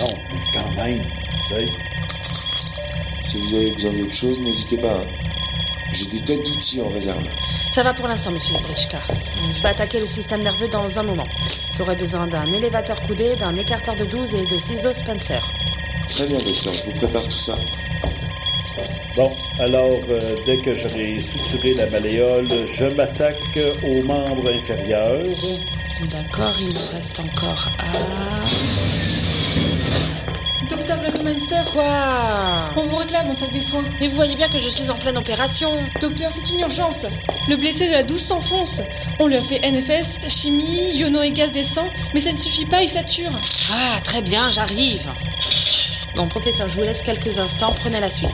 Non, 0.00 0.06
mais 0.32 0.40
quand 0.52 0.82
même, 0.82 1.02
tu 1.48 1.54
sais. 1.54 1.68
Si 3.22 3.38
vous 3.38 3.54
avez 3.54 3.70
besoin 3.72 3.92
d'autre 3.92 4.14
chose, 4.14 4.40
n'hésitez 4.40 4.78
pas. 4.78 4.88
hein. 5.00 5.06
J'ai 5.92 6.06
des 6.06 6.20
têtes 6.20 6.44
d'outils 6.44 6.80
en 6.80 6.88
réserve. 6.88 7.24
Ça 7.72 7.82
va 7.82 7.92
pour 7.92 8.06
l'instant, 8.06 8.30
monsieur 8.30 8.54
Britschka. 8.54 8.98
Je 9.52 9.62
vais 9.62 9.68
attaquer 9.68 10.00
le 10.00 10.06
système 10.06 10.42
nerveux 10.42 10.68
dans 10.68 10.98
un 10.98 11.02
moment. 11.02 11.26
J'aurai 11.76 11.96
besoin 11.96 12.26
d'un 12.26 12.50
élévateur 12.52 13.00
coudé, 13.02 13.34
d'un 13.36 13.54
écarteur 13.56 13.96
de 13.96 14.04
12 14.04 14.34
et 14.34 14.46
de 14.46 14.58
ciseaux 14.58 14.92
Spencer. 14.92 15.42
Très 16.08 16.26
bien, 16.26 16.38
docteur, 16.38 16.72
je 16.72 16.84
vous 16.84 16.92
prépare 16.92 17.24
tout 17.24 17.30
ça. 17.38 17.56
Bon, 19.16 19.30
alors, 19.58 19.98
euh, 20.08 20.18
dès 20.46 20.58
que 20.58 20.74
j'aurai 20.74 21.20
suturé 21.20 21.74
la 21.74 21.86
malléole, 21.90 22.48
je 22.72 22.84
m'attaque 22.94 23.58
aux 23.82 24.04
membres 24.04 24.50
inférieurs. 24.50 25.26
D'accord, 26.10 26.54
il 26.58 26.66
nous 26.66 26.96
reste 26.96 27.20
encore 27.20 27.68
à... 27.78 28.29
Quoi 31.72 32.70
On 32.76 32.86
vous 32.86 32.96
réclame 32.96 33.28
en 33.30 33.34
salle 33.34 33.50
des 33.50 33.60
soins. 33.60 33.84
Mais 34.00 34.08
vous 34.08 34.16
voyez 34.16 34.34
bien 34.34 34.48
que 34.48 34.58
je 34.58 34.68
suis 34.68 34.90
en 34.90 34.94
pleine 34.94 35.18
opération. 35.18 35.76
Docteur, 36.00 36.30
c'est 36.32 36.50
une 36.52 36.60
urgence. 36.60 37.06
Le 37.48 37.56
blessé 37.56 37.86
de 37.88 37.92
la 37.92 38.02
12 38.02 38.20
s'enfonce. 38.20 38.80
On 39.18 39.26
lui 39.26 39.36
a 39.36 39.42
fait 39.42 39.60
NFS, 39.60 40.26
chimie, 40.28 40.90
iono 40.96 41.22
et 41.22 41.30
gaz 41.32 41.52
des 41.52 41.62
sangs, 41.62 41.88
mais 42.14 42.20
ça 42.20 42.32
ne 42.32 42.38
suffit 42.38 42.64
pas, 42.66 42.82
il 42.82 42.88
sature. 42.88 43.30
Ah, 43.72 44.00
très 44.02 44.22
bien, 44.22 44.48
j'arrive. 44.50 45.08
Bon, 46.16 46.26
professeur, 46.28 46.68
je 46.68 46.76
vous 46.76 46.82
laisse 46.82 47.02
quelques 47.02 47.38
instants, 47.38 47.74
prenez 47.80 48.00
la 48.00 48.10
suite. 48.10 48.30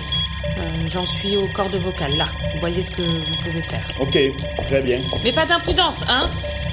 Euh, 0.59 0.89
J'en 0.93 1.05
suis 1.07 1.37
au 1.37 1.47
cordes 1.49 1.75
vocales, 1.77 2.17
là. 2.17 2.29
Vous 2.55 2.61
voyez 2.61 2.83
ce 2.83 2.91
que 2.91 3.03
vous 3.03 3.37
pouvez 3.43 3.63
faire. 3.63 3.87
Ok, 4.01 4.19
très 4.67 4.83
bien. 4.83 5.01
Mais 5.25 5.33
pas 5.33 5.45
d'imprudence, 5.47 6.03
hein 6.09 6.29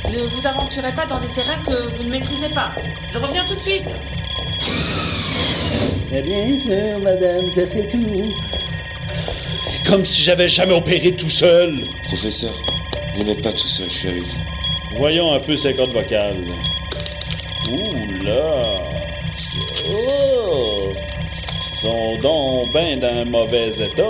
Ne 0.10 0.20
vous 0.28 0.48
aventurez 0.48 0.92
pas 0.94 1.06
dans 1.06 1.20
des 1.20 1.28
terrains 1.28 1.58
que 1.66 1.90
vous 1.98 2.04
ne 2.04 2.10
maîtrisez 2.10 2.50
pas. 2.50 2.72
Je 3.12 3.18
reviens 3.18 3.44
tout 3.46 3.56
de 3.56 3.60
suite. 3.60 3.94
Eh 6.16 6.22
bien 6.22 6.56
sûr, 6.56 7.00
madame, 7.00 7.52
que 7.56 7.66
c'est 7.66 7.88
tout. 7.88 8.32
Comme 9.88 10.06
si 10.06 10.22
j'avais 10.22 10.48
jamais 10.48 10.74
opéré 10.74 11.12
tout 11.12 11.30
seul. 11.30 11.80
Professeur, 12.04 12.54
vous 13.16 13.24
n'êtes 13.24 13.42
pas 13.42 13.52
tout 13.52 13.58
seul, 13.58 13.90
je 13.90 13.96
suis 13.96 14.10
avec 14.10 14.22
vous. 14.22 14.38
Voyons 15.00 15.34
un 15.34 15.40
peu 15.40 15.58
ces 15.58 15.74
cordes 15.74 15.92
vocales. 15.92 16.44
Ouh 17.72 18.24
là! 18.24 18.76
Oh! 19.90 20.92
Ils 20.92 21.82
sont 21.82 22.22
donc 22.22 22.72
ben 22.74 23.00
dans 23.00 23.08
un 23.08 23.26
mauvais 23.26 23.70
état. 23.70 24.04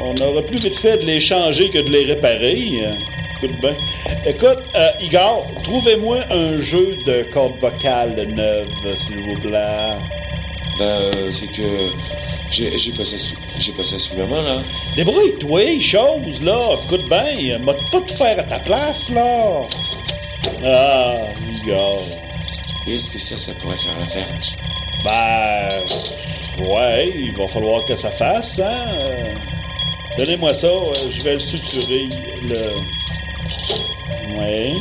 On 0.00 0.16
aurait 0.22 0.42
plus 0.42 0.60
vite 0.60 0.78
fait 0.78 0.96
de 0.96 1.04
les 1.04 1.20
changer 1.20 1.68
que 1.68 1.78
de 1.78 1.90
les 1.90 2.04
réparer. 2.04 2.88
Écoute 3.36 3.60
bien. 3.60 3.74
Écoute, 4.26 4.64
euh, 4.74 4.88
Igor, 5.02 5.46
trouvez-moi 5.62 6.20
un 6.30 6.58
jeu 6.58 6.96
de 7.06 7.22
cordes 7.34 7.58
vocales 7.60 8.16
neuves, 8.34 8.96
s'il 8.96 9.20
vous 9.20 9.38
plaît. 9.40 9.92
Ben, 10.78 11.32
c'est 11.32 11.48
que 11.50 11.62
j'ai 12.50 12.78
j'ai 12.78 12.92
pas, 12.92 13.04
ça 13.04 13.18
sous- 13.18 13.34
j'ai 13.58 13.72
pas 13.72 13.82
ça 13.84 13.98
sous 13.98 14.16
la 14.16 14.26
main, 14.26 14.42
là. 14.42 14.62
Débrouille-toi, 14.96 15.80
chose, 15.80 16.40
là. 16.42 16.78
Écoute 16.82 17.08
bien, 17.08 17.58
m'a 17.58 17.72
pas 17.74 17.80
tout 17.90 18.14
faire 18.14 18.38
à 18.38 18.42
ta 18.44 18.58
place, 18.60 19.10
là? 19.10 19.62
Ah. 20.64 21.14
Et 22.86 22.94
est-ce 22.94 23.10
que 23.10 23.18
ça, 23.18 23.36
ça 23.36 23.52
pourrait 23.54 23.76
faire 23.76 23.98
l'affaire? 23.98 24.26
Ben, 25.04 25.68
ouais, 26.64 27.12
il 27.14 27.32
va 27.36 27.46
falloir 27.48 27.84
que 27.84 27.96
ça 27.96 28.10
fasse, 28.12 28.58
hein. 28.60 28.86
Euh, 28.94 29.34
Donnez-moi 30.18 30.54
ça, 30.54 30.66
euh, 30.68 30.92
je 31.12 31.22
vais 31.24 31.34
le 31.34 31.40
suturer, 31.40 32.08
le... 32.42 32.72
Ouais, 34.38 34.72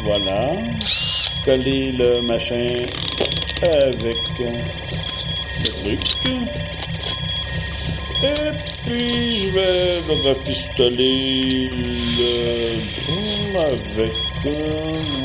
voilà. 0.00 0.52
Coller 1.44 1.92
le 1.92 2.20
machin 2.22 2.66
avec 3.62 4.16
euh, 4.40 4.52
Et 8.22 8.52
puis, 8.86 9.38
je 9.38 9.48
vais 9.50 10.00
le 10.06 10.14
rapistoler 10.28 11.70
le... 12.18 13.58
avec... 13.58 14.12
euh, 14.46 14.50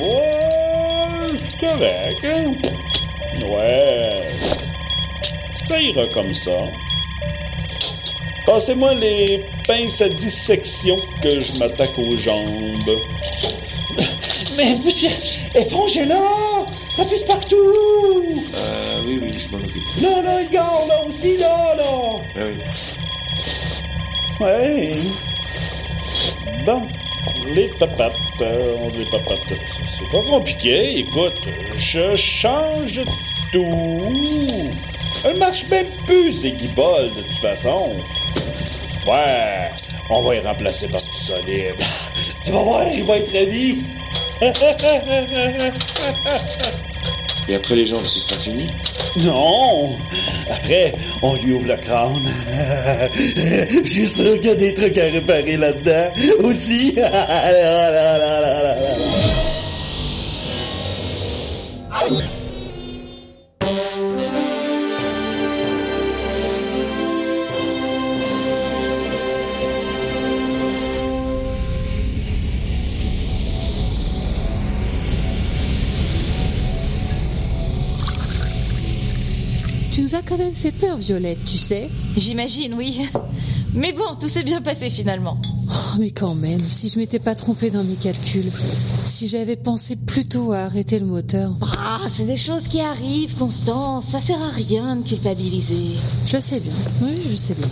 ouais, 0.01 1.27
c'est 1.37 1.57
correct, 1.59 2.23
hein. 2.23 2.53
Ouais. 3.45 4.21
Ça 5.67 5.79
ira 5.81 6.05
comme 6.13 6.33
ça. 6.33 6.67
Passez-moi 8.45 8.93
les 8.95 9.45
pinces 9.67 10.01
à 10.01 10.09
dissection 10.09 10.97
que 11.21 11.39
je 11.39 11.59
m'attaque 11.59 11.97
aux 11.99 12.15
jambes. 12.15 12.99
Mais 14.57 14.75
épongez-la! 15.55 16.58
Ça 16.99 17.05
pisse 17.05 17.23
partout! 17.23 17.55
Euh, 17.55 19.01
oui, 19.05 19.19
oui, 19.21 19.31
je 19.31 19.47
m'en 19.55 19.63
occupe. 19.63 19.81
Là, 20.01 20.21
là, 20.21 20.41
Igor, 20.41 20.85
là 20.89 21.01
aussi, 21.07 21.37
là, 21.37 21.73
là! 21.77 22.19
Ah 22.35 22.39
oui. 22.41 22.57
Ouais. 24.41 24.97
Bon, 26.65 26.81
les 27.55 27.69
papates. 27.79 28.11
euh, 28.41 28.75
on 28.81 28.89
dit 28.89 29.05
papates. 29.09 29.39
C'est 29.47 30.11
pas 30.11 30.23
compliqué. 30.29 30.99
Écoute, 30.99 31.39
je 31.77 32.17
change 32.17 32.99
tout. 33.53 34.69
Elle 35.23 35.37
marche 35.37 35.65
même 35.69 35.87
plus, 36.05 36.33
ces 36.33 36.51
guibolles, 36.51 37.13
de 37.15 37.21
toute 37.21 37.37
façon. 37.37 37.93
Ouais, 39.07 39.71
on 40.09 40.21
va 40.21 40.35
y 40.35 40.39
remplacer 40.41 40.89
par 40.89 41.01
du 41.01 41.13
solide. 41.15 41.75
Tu 42.43 42.51
vas 42.51 42.61
voir, 42.61 42.85
il 42.87 43.05
va 43.05 43.15
être 43.17 43.31
ravi. 43.31 43.83
Et 47.49 47.55
après 47.55 47.75
les 47.75 47.85
jambes, 47.87 48.05
ce 48.05 48.19
sera 48.19 48.39
fini 48.39 48.69
Non! 49.17 49.97
Après, 50.51 50.93
on 51.23 51.33
lui 51.33 51.53
ouvre 51.53 51.67
le 51.67 51.77
crâne. 51.77 52.29
Je 53.83 53.89
suis 53.89 54.07
sûr 54.07 54.35
qu'il 54.35 54.49
y 54.49 54.53
a 54.53 54.55
des 54.55 54.73
trucs 54.73 54.97
à 54.99 55.05
réparer 55.05 55.57
là-dedans 55.57 56.11
aussi. 56.43 56.95
Nous 80.09 80.15
as 80.15 80.21
quand 80.23 80.37
même 80.37 80.53
fait 80.53 80.71
peur, 80.71 80.97
Violette, 80.97 81.43
tu 81.45 81.57
sais. 81.57 81.89
J'imagine, 82.17 82.73
oui. 82.73 83.07
Mais 83.75 83.93
bon, 83.93 84.15
tout 84.19 84.27
s'est 84.27 84.43
bien 84.43 84.61
passé 84.61 84.89
finalement. 84.89 85.37
Oh, 85.69 85.97
mais 85.99 86.09
quand 86.09 86.33
même, 86.33 86.61
si 86.71 86.89
je 86.89 86.97
m'étais 86.97 87.19
pas 87.19 87.35
trompée 87.35 87.69
dans 87.69 87.83
mes 87.83 87.95
calculs, 87.95 88.51
si 89.03 89.27
j'avais 89.27 89.55
pensé 89.55 89.95
plutôt 89.95 90.51
à 90.51 90.61
arrêter 90.61 90.97
le 90.97 91.05
moteur. 91.05 91.53
Ah, 91.61 92.01
c'est 92.11 92.23
des 92.25 92.37
choses 92.37 92.67
qui 92.67 92.79
arrivent, 92.79 93.35
Constance. 93.35 94.07
Ça 94.07 94.19
sert 94.19 94.41
à 94.41 94.49
rien 94.49 94.95
de 94.95 95.07
culpabiliser. 95.07 95.95
Je 96.25 96.37
sais 96.37 96.59
bien, 96.59 96.73
oui, 97.03 97.21
je 97.29 97.35
sais 97.35 97.53
bien. 97.53 97.67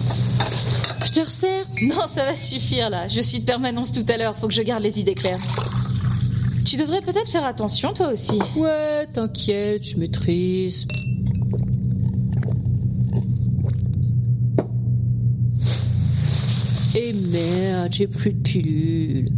Je 1.03 1.11
te 1.11 1.19
resserre 1.21 1.65
Non, 1.81 2.05
ça 2.07 2.25
va 2.25 2.35
suffire 2.35 2.91
là. 2.91 3.07
Je 3.07 3.21
suis 3.21 3.39
de 3.39 3.45
permanence 3.45 3.91
tout 3.91 4.05
à 4.09 4.17
l'heure. 4.17 4.37
Faut 4.37 4.47
que 4.47 4.53
je 4.53 4.61
garde 4.61 4.83
les 4.83 4.99
idées 4.99 5.15
claires. 5.15 5.41
Tu 6.65 6.75
devrais 6.77 7.01
peut-être 7.01 7.31
faire 7.31 7.45
attention, 7.45 7.93
toi 7.93 8.11
aussi. 8.11 8.37
Ouais, 8.55 9.07
t'inquiète, 9.07 9.83
je 9.87 9.97
maîtrise. 9.97 10.85
Et 16.99 17.13
merde, 17.13 17.93
j'ai 17.93 18.07
plus 18.07 18.33
de 18.33 18.39
pilules. 18.41 19.29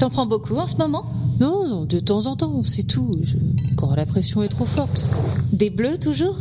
T'en 0.00 0.10
prends 0.10 0.26
beaucoup 0.26 0.56
en 0.56 0.66
ce 0.66 0.74
moment? 0.76 1.04
Non, 1.38 1.68
non, 1.68 1.84
de 1.84 2.00
temps 2.00 2.26
en 2.26 2.34
temps, 2.34 2.62
c'est 2.64 2.82
tout. 2.82 3.16
Je- 3.22 3.36
Quand 3.76 3.94
la 3.94 4.06
pression 4.06 4.42
est 4.42 4.48
trop 4.48 4.64
forte. 4.64 5.06
Des 5.52 5.70
bleus 5.70 5.98
toujours? 5.98 6.36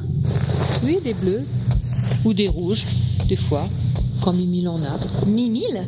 Oui, 0.83 0.97
des 1.03 1.13
bleus. 1.13 1.43
Ou 2.25 2.33
des 2.33 2.47
rouges, 2.47 2.85
des 3.27 3.35
fois. 3.35 3.67
Quand 4.21 4.33
Mimile 4.33 4.67
en 4.69 4.77
a. 4.77 5.25
Mimile? 5.27 5.83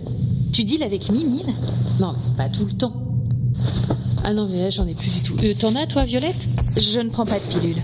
Tu 0.52 0.64
deals 0.64 0.84
avec 0.84 1.10
Mimile? 1.10 1.48
Non, 2.00 2.14
pas 2.38 2.48
tout 2.50 2.66
le 2.66 2.74
temps. 2.74 2.94
Ah 4.24 4.34
non, 4.34 4.48
mais 4.48 4.60
là, 4.62 4.70
j'en 4.70 4.86
ai 4.86 4.94
plus 4.94 5.10
du 5.10 5.22
tout. 5.22 5.36
Euh, 5.44 5.54
T'en 5.58 5.74
as, 5.76 5.88
toi, 5.88 6.06
Violette? 6.06 6.48
Je 6.76 7.00
ne 7.00 7.10
prends 7.10 7.26
pas 7.26 7.40
de 7.40 7.44
pilule. 7.60 7.82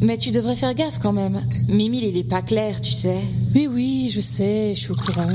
Mais 0.00 0.16
tu 0.16 0.30
devrais 0.30 0.56
faire 0.56 0.74
gaffe 0.74 0.98
quand 1.00 1.12
même. 1.12 1.42
Mimile, 1.68 2.04
il 2.04 2.16
est 2.16 2.24
pas 2.28 2.42
clair, 2.42 2.80
tu 2.80 2.92
sais. 2.92 3.18
Mais 3.54 3.66
oui, 3.66 4.10
je 4.12 4.20
sais, 4.20 4.72
je 4.74 4.80
suis 4.80 4.92
au 4.92 4.94
courant. 4.94 5.26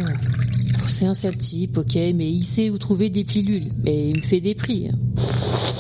C'est 0.88 1.06
un 1.06 1.14
sale 1.14 1.38
type, 1.38 1.78
ok, 1.78 1.96
mais 1.96 2.30
il 2.30 2.44
sait 2.44 2.70
où 2.70 2.78
trouver 2.78 3.10
des 3.10 3.24
pilules. 3.24 3.72
Et 3.86 4.10
il 4.10 4.18
me 4.18 4.22
fait 4.24 4.40
des 4.42 4.56
prix. 4.56 4.90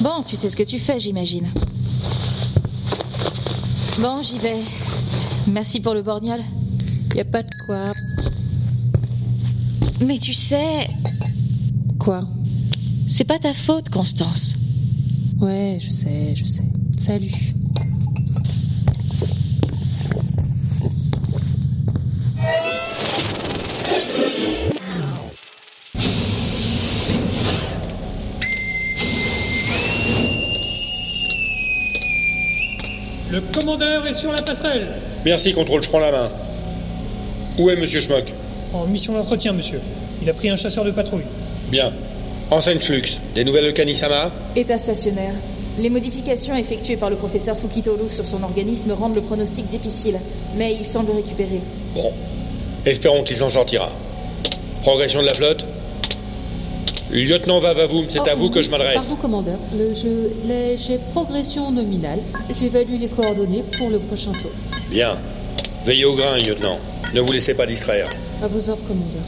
Bon, 0.01 0.21
tu 0.25 0.35
sais 0.35 0.49
ce 0.49 0.55
que 0.55 0.63
tu 0.63 0.79
fais, 0.79 0.99
j'imagine. 0.99 1.47
Bon, 4.01 4.21
j'y 4.21 4.37
vais. 4.39 4.59
Merci 5.47 5.79
pour 5.79 5.93
le 5.93 6.01
borgnol. 6.01 6.41
Y 7.15 7.19
a 7.21 7.25
pas 7.25 7.43
de 7.43 7.49
quoi. 7.65 7.85
Mais 10.01 10.17
tu 10.17 10.33
sais, 10.33 10.87
Quoi? 11.99 12.27
c'est 13.07 13.23
pas 13.23 13.39
ta 13.39 13.53
faute, 13.53 13.89
Constance. 13.89 14.55
Ouais, 15.39 15.77
je 15.79 15.89
sais, 15.89 16.33
je 16.35 16.43
sais. 16.43 16.63
Salut. 16.97 17.52
Commandeur 33.63 34.05
est 34.05 34.13
sur 34.13 34.31
la 34.31 34.41
passerelle. 34.41 34.87
Merci, 35.23 35.53
contrôle, 35.53 35.81
je 35.83 35.89
prends 35.89 35.99
la 35.99 36.11
main. 36.11 36.29
Où 37.57 37.69
est 37.69 37.77
Monsieur 37.77 38.01
Schmock? 38.01 38.25
En 38.73 38.85
mission 38.85 39.13
d'entretien, 39.13 39.53
monsieur. 39.53 39.79
Il 40.21 40.29
a 40.29 40.33
pris 40.33 40.49
un 40.49 40.57
chasseur 40.57 40.83
de 40.83 40.91
patrouille. 40.91 41.23
Bien. 41.69 41.93
Enseigne 42.51 42.79
Flux. 42.79 43.19
Des 43.33 43.45
nouvelles 43.45 43.67
de 43.67 43.71
Kanisama 43.71 44.31
État 44.57 44.77
stationnaire. 44.77 45.33
Les 45.77 45.89
modifications 45.89 46.55
effectuées 46.55 46.97
par 46.97 47.09
le 47.09 47.15
professeur 47.15 47.57
Fukitolu 47.57 48.09
sur 48.09 48.27
son 48.27 48.43
organisme 48.43 48.91
rendent 48.91 49.15
le 49.15 49.21
pronostic 49.21 49.67
difficile, 49.69 50.19
mais 50.57 50.73
il 50.73 50.85
semble 50.85 51.11
récupérer. 51.11 51.61
Bon. 51.95 52.11
Espérons 52.85 53.23
qu'il 53.23 53.37
s'en 53.37 53.49
sortira. 53.49 53.89
Progression 54.81 55.21
de 55.21 55.27
la 55.27 55.33
flotte? 55.33 55.65
Lieutenant 57.13 57.59
Vavavoum, 57.59 58.05
c'est 58.09 58.19
Oh, 58.25 58.29
à 58.29 58.33
vous 58.35 58.49
que 58.49 58.61
je 58.61 58.69
m'adresse. 58.71 58.95
Pardon, 58.95 59.15
commandeur. 59.15 59.57
Le, 59.77 59.93
je, 59.93 60.07
les- 60.47 60.77
j'ai 60.79 60.97
progression 61.13 61.69
nominale. 61.71 62.19
J'évalue 62.57 62.99
les 62.99 63.07
coordonnées 63.07 63.63
pour 63.77 63.89
le 63.89 63.99
prochain 63.99 64.33
saut. 64.33 64.51
Bien. 64.89 65.17
Veillez 65.85 66.05
au 66.05 66.15
grain, 66.15 66.37
lieutenant. 66.37 66.79
Ne 67.13 67.21
vous 67.21 67.31
laissez 67.31 67.53
pas 67.53 67.67
distraire. 67.67 68.09
À 68.41 68.47
vos 68.47 68.67
ordres, 68.69 68.83
commandeur. 68.85 69.21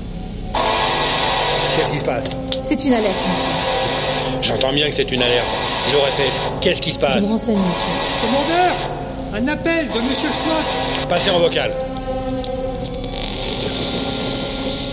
Qu'est-ce 1.78 1.92
qui 1.92 2.00
se 2.00 2.04
passe? 2.06 2.26
C'est 2.64 2.84
une 2.86 2.94
alerte, 2.94 3.14
monsieur. 3.30 4.42
J'entends 4.42 4.74
bien 4.74 4.90
que 4.90 4.96
c'est 4.96 5.12
une 5.12 5.22
alerte. 5.22 5.46
Je 5.92 5.96
répète, 5.96 6.34
qu'est-ce 6.62 6.82
qui 6.82 6.90
se 6.92 6.96
Je 6.96 7.02
passe? 7.02 7.18
me 7.24 7.30
renseigne, 7.30 7.58
monsieur. 7.58 7.88
Commandeur 8.22 8.74
Un 9.34 9.48
appel 9.48 9.88
de 9.90 9.94
monsieur 10.10 10.30
Schmock 10.30 11.08
Passez 11.08 11.30
en 11.30 11.38
vocal. 11.40 11.72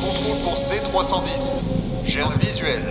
Contrôle 0.04 0.38
pour 0.44 0.54
C310. 0.54 1.61
J'ai 2.12 2.20
un 2.20 2.36
visuel. 2.38 2.82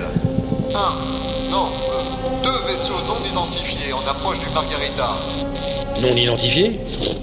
Un, 0.73 1.51
non, 1.51 1.67
euh, 1.67 2.43
deux 2.43 2.71
vaisseaux 2.71 3.05
non 3.05 3.23
identifiés 3.23 3.93
en 3.93 4.01
approche 4.07 4.39
du 4.39 4.49
Margarita. 4.49 5.11
Non 6.01 6.15
identifié 6.15 6.79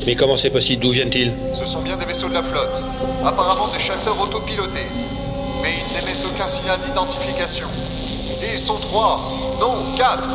Mais 0.07 0.15
comment 0.15 0.37
c'est 0.37 0.51
possible 0.51 0.81
D'où 0.81 0.93
viennent-ils 0.93 1.33
Ce 1.59 1.67
sont 1.67 1.81
bien 1.83 1.97
des 1.97 2.07
vaisseaux 2.07 2.29
de 2.29 2.35
la 2.35 2.45
flotte. 2.45 2.81
Apparemment 3.25 3.67
des 3.73 3.81
chasseurs 3.81 4.17
autopilotés. 4.21 4.87
Mais 5.61 5.71
ils 5.75 5.93
n'émettent 5.93 6.25
aucun 6.25 6.47
signal 6.47 6.79
d'identification. 6.87 7.67
Et 8.45 8.53
ils 8.53 8.61
sont 8.61 8.79
trois, 8.79 9.21
non, 9.59 9.97
quatre. 9.97 10.29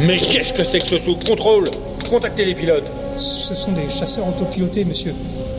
Mais 0.00 0.18
qu'est-ce 0.18 0.52
que 0.52 0.64
c'est 0.64 0.80
que 0.80 0.88
ce 0.88 0.98
sous-contrôle 0.98 1.70
Contactez 2.10 2.46
les 2.46 2.56
pilotes. 2.56 2.90
Ce 3.14 3.54
sont 3.54 3.70
des 3.70 3.88
chasseurs 3.90 4.26
autopilotés, 4.26 4.84
monsieur. 4.84 5.14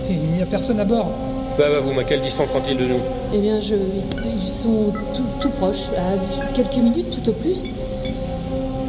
Et 0.10 0.14
il 0.14 0.28
n'y 0.28 0.42
a 0.42 0.46
personne 0.46 0.82
à 0.82 0.86
bord. 0.86 1.14
Vavavoum, 1.58 1.98
à 1.98 2.04
quelle 2.04 2.22
distance 2.22 2.52
sont-ils 2.52 2.78
de 2.78 2.86
nous? 2.86 3.00
Eh 3.34 3.40
bien, 3.40 3.60
je, 3.60 3.76
ils 4.24 4.48
sont 4.48 4.94
tout, 5.14 5.24
tout 5.42 5.50
proches, 5.50 5.90
à 5.98 6.54
quelques 6.54 6.78
minutes 6.78 7.22
tout 7.24 7.30
au 7.30 7.34
plus. 7.34 7.74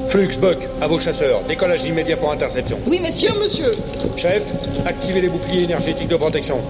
Flux, 0.09 0.38
Buck, 0.38 0.68
à 0.81 0.87
vos 0.87 0.98
chasseurs. 0.98 1.42
Décollage 1.48 1.85
immédiat 1.87 2.16
pour 2.16 2.31
interception. 2.31 2.78
Oui, 2.87 3.00
monsieur. 3.00 3.31
monsieur 3.40 3.72
Chef, 4.16 4.44
activez 4.87 5.22
les 5.22 5.28
boucliers 5.28 5.64
énergétiques 5.64 6.09
de 6.09 6.16
protection. 6.16 6.61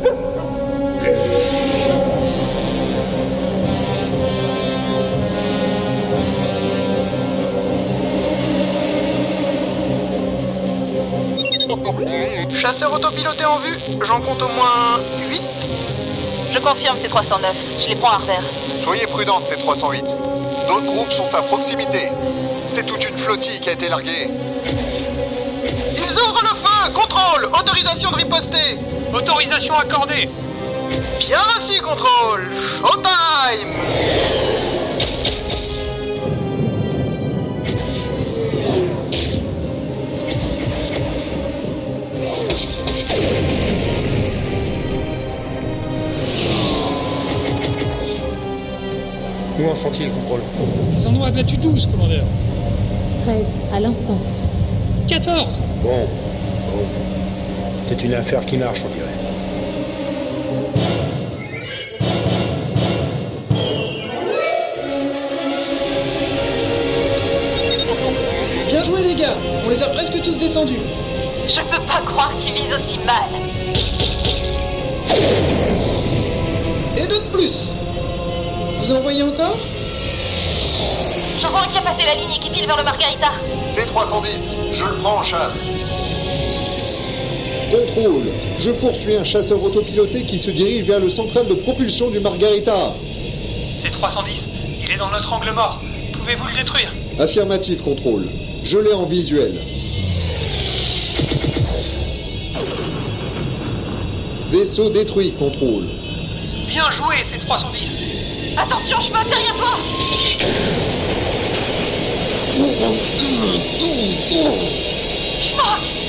Chasseur 12.54 12.92
autopiloté 12.92 13.44
en 13.44 13.58
vue, 13.58 13.76
j'en 14.04 14.20
compte 14.20 14.42
au 14.42 14.48
moins 14.48 15.00
8. 15.30 15.57
Je 16.58 16.62
confirme, 16.64 16.98
c'est 16.98 17.06
309. 17.06 17.54
Je 17.80 17.88
les 17.88 17.94
prends 17.94 18.10
à 18.10 18.16
revers. 18.16 18.42
Soyez 18.82 19.06
prudente, 19.06 19.46
ces 19.46 19.56
308. 19.58 20.04
D'autres 20.66 20.86
groupes 20.86 21.12
sont 21.12 21.32
à 21.32 21.40
proximité. 21.42 22.08
C'est 22.68 22.84
toute 22.84 23.08
une 23.08 23.16
flottille 23.16 23.60
qui 23.60 23.68
a 23.68 23.74
été 23.74 23.88
larguée. 23.88 24.28
Ils 25.96 26.12
ouvrent 26.14 26.42
le 26.42 26.48
feu 26.48 26.92
Contrôle 26.92 27.44
Autorisation 27.44 28.10
de 28.10 28.16
riposter 28.16 28.76
Autorisation 29.14 29.74
accordée. 29.74 30.28
Bien 31.20 31.38
reçu, 31.38 31.80
contrôle 31.80 32.48
Showtime 32.80 34.57
contrôle. 50.28 50.40
Ils 50.94 51.08
en 51.08 51.14
ont 51.16 51.24
abattu 51.24 51.56
12, 51.56 51.86
commandeur. 51.86 52.24
13, 53.20 53.52
à 53.72 53.80
l'instant. 53.80 54.18
14 55.06 55.62
Bon. 55.82 55.88
bon. 55.90 56.84
C'est 57.84 58.02
une 58.04 58.14
affaire 58.14 58.44
qui 58.44 58.58
marche, 58.58 58.82
on 58.84 58.94
dirait. 58.94 59.08
Bien 68.68 68.82
joué 68.82 69.02
les 69.02 69.14
gars, 69.14 69.34
on 69.66 69.70
les 69.70 69.82
a 69.82 69.88
presque 69.88 70.20
tous 70.22 70.36
descendus. 70.38 70.78
Je 71.48 71.60
peux 71.60 71.82
pas 71.86 72.00
croire 72.04 72.32
qu'ils 72.38 72.52
visent 72.52 72.74
aussi 72.74 72.98
mal. 72.98 73.24
Et 76.96 77.06
de 77.06 77.18
plus. 77.32 77.72
Vous 78.80 78.92
en 78.92 79.00
voyez 79.00 79.22
encore? 79.22 79.56
J'en 81.40 81.51
vois 81.51 81.61
un 81.61 81.68
qui 81.68 81.79
a 81.79 81.83
passé 81.83 82.05
la 82.05 82.14
ligne 82.14 82.33
et 82.35 82.38
qui 82.38 82.51
file 82.51 82.66
vers 82.66 82.77
le 82.77 82.83
Margarita. 82.83 83.31
C310, 83.77 84.74
je 84.74 84.85
le 84.85 84.94
prends 84.96 85.18
en 85.18 85.22
chasse. 85.22 85.55
Contrôle. 87.70 88.24
Je 88.59 88.70
poursuis 88.70 89.14
un 89.14 89.22
chasseur 89.22 89.62
autopiloté 89.62 90.24
qui 90.24 90.38
se 90.38 90.51
dirige 90.51 90.85
vers 90.85 90.98
le 90.98 91.09
central 91.09 91.46
de 91.46 91.55
propulsion 91.55 92.11
du 92.11 92.18
Margarita. 92.18 92.92
C'est 93.79 93.90
310. 93.90 94.48
Il 94.83 94.90
est 94.90 94.96
dans 94.96 95.11
notre 95.11 95.33
angle 95.33 95.53
mort. 95.53 95.81
Pouvez-vous 96.12 96.46
le 96.46 96.57
détruire? 96.57 96.92
Affirmatif, 97.20 97.83
contrôle. 97.83 98.29
Je 98.64 98.79
l'ai 98.79 98.92
en 98.92 99.07
visuel. 99.07 99.55
Vaisseau 104.51 104.90
détruit, 104.90 105.33
contrôle. 105.33 105.87
Bien 106.66 106.90
joué, 106.90 107.16
c'est 107.22 107.38
310. 107.38 107.98
Attention, 108.57 108.96
je 109.01 109.11
me 109.11 109.31
derrière 109.31 109.55
toi 109.55 109.77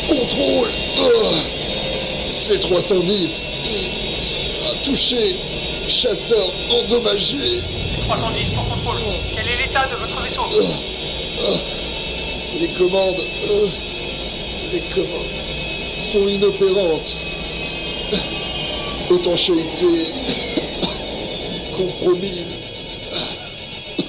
Contrôle 0.07 0.67
C310 2.31 3.45
a 4.67 4.75
touché. 4.83 5.35
Chasseur 5.87 6.51
endommagé. 6.71 7.61
310 8.07 8.49
pour 8.49 8.67
contrôle. 8.67 8.97
Quel 9.35 9.47
est 9.47 9.57
l'état 9.57 9.85
de 9.87 9.95
votre 9.95 10.21
vaisseau? 10.21 10.43
Les 12.59 12.67
commandes. 12.69 13.23
euh, 13.49 13.67
les 14.71 14.79
commandes 14.93 15.31
sont 16.11 16.27
inopérantes. 16.27 17.15
Étanchéité 19.11 19.87
compromise. 21.77 22.59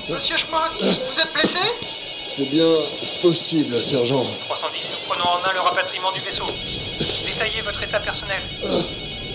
Monsieur 0.09 0.37
Schmock, 0.37 0.73
vous 0.81 1.21
êtes 1.21 1.33
blessé? 1.33 1.59
C'est 2.33 2.49
bien 2.51 2.65
possible, 3.23 3.83
sergent. 3.83 4.23
310, 4.49 4.87
nous 4.93 4.99
prenons 5.09 5.25
en 5.31 5.41
main 5.41 5.53
le 5.53 5.61
rapatriement 5.61 6.13
du 6.13 6.21
vaisseau. 6.21 6.45
Détaillez 7.27 7.61
votre 7.63 7.83
état 7.83 7.99
personnel. 7.99 8.41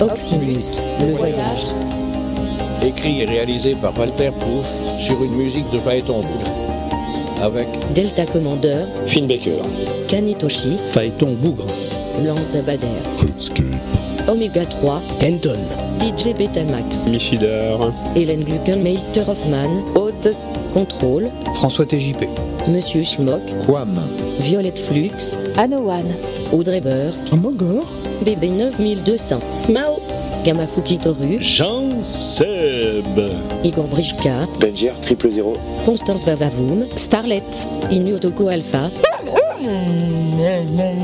Oxymute, 0.00 0.80
le 1.00 1.16
voyage. 1.16 1.74
Écrit 2.82 3.22
et 3.22 3.26
réalisé 3.26 3.74
par 3.74 3.98
Walter 3.98 4.30
Proof 4.30 4.66
sur 5.00 5.22
une 5.22 5.36
musique 5.36 5.70
de 5.70 5.78
Phaéton 5.80 6.22
Bougre. 6.22 7.42
Avec 7.42 7.68
Delta 7.92 8.24
Commander, 8.24 8.84
Finn 9.06 9.26
Baker, 9.26 9.62
Kanitoshi, 10.08 10.78
Phaéton 10.92 11.34
Bougre, 11.40 11.66
Lambda 12.24 12.62
Bader, 12.64 12.86
Omega 14.28 14.62
3, 14.64 15.00
Anton, 15.22 15.58
DJ 15.98 16.36
Betamax, 16.36 17.08
Michidar, 17.08 17.92
Hélène 18.14 18.44
Gluckenmeister 18.44 19.22
Hoffman, 19.26 19.82
Aude, 19.94 20.34
Contrôle, 20.74 21.30
François 21.54 21.86
TJP, 21.86 22.28
Monsieur 22.68 23.02
Schmock, 23.02 23.40
Quam, 23.66 23.98
Violette 24.40 24.78
Flux, 24.78 25.34
Anowan, 25.56 26.04
Audrey 26.52 26.82
Burke, 26.82 27.14
Amogor, 27.32 27.86
BB 28.22 28.50
9200, 28.50 29.38
Mao, 29.70 29.98
Gamafuki 30.44 30.98
Toru, 30.98 31.38
Jean 31.40 31.88
Seb, 32.04 33.06
Igor 33.64 33.86
Brichka, 33.86 34.46
Benjer 34.60 34.92
triple 35.00 35.30
zéro. 35.30 35.54
Constance 35.86 36.26
Vavavoum, 36.26 36.84
Starlet, 36.96 37.66
Inuotoko 37.90 38.48
Alpha, 38.48 38.90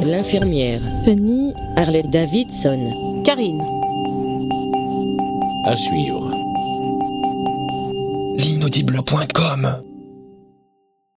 L'infirmière, 0.04 0.80
Penny, 1.04 1.54
Arlette 1.76 2.10
Davidson, 2.10 3.13
Karine. 3.24 3.62
à 5.64 5.76
suivre. 5.78 6.30
L'inaudible.com 8.36 9.93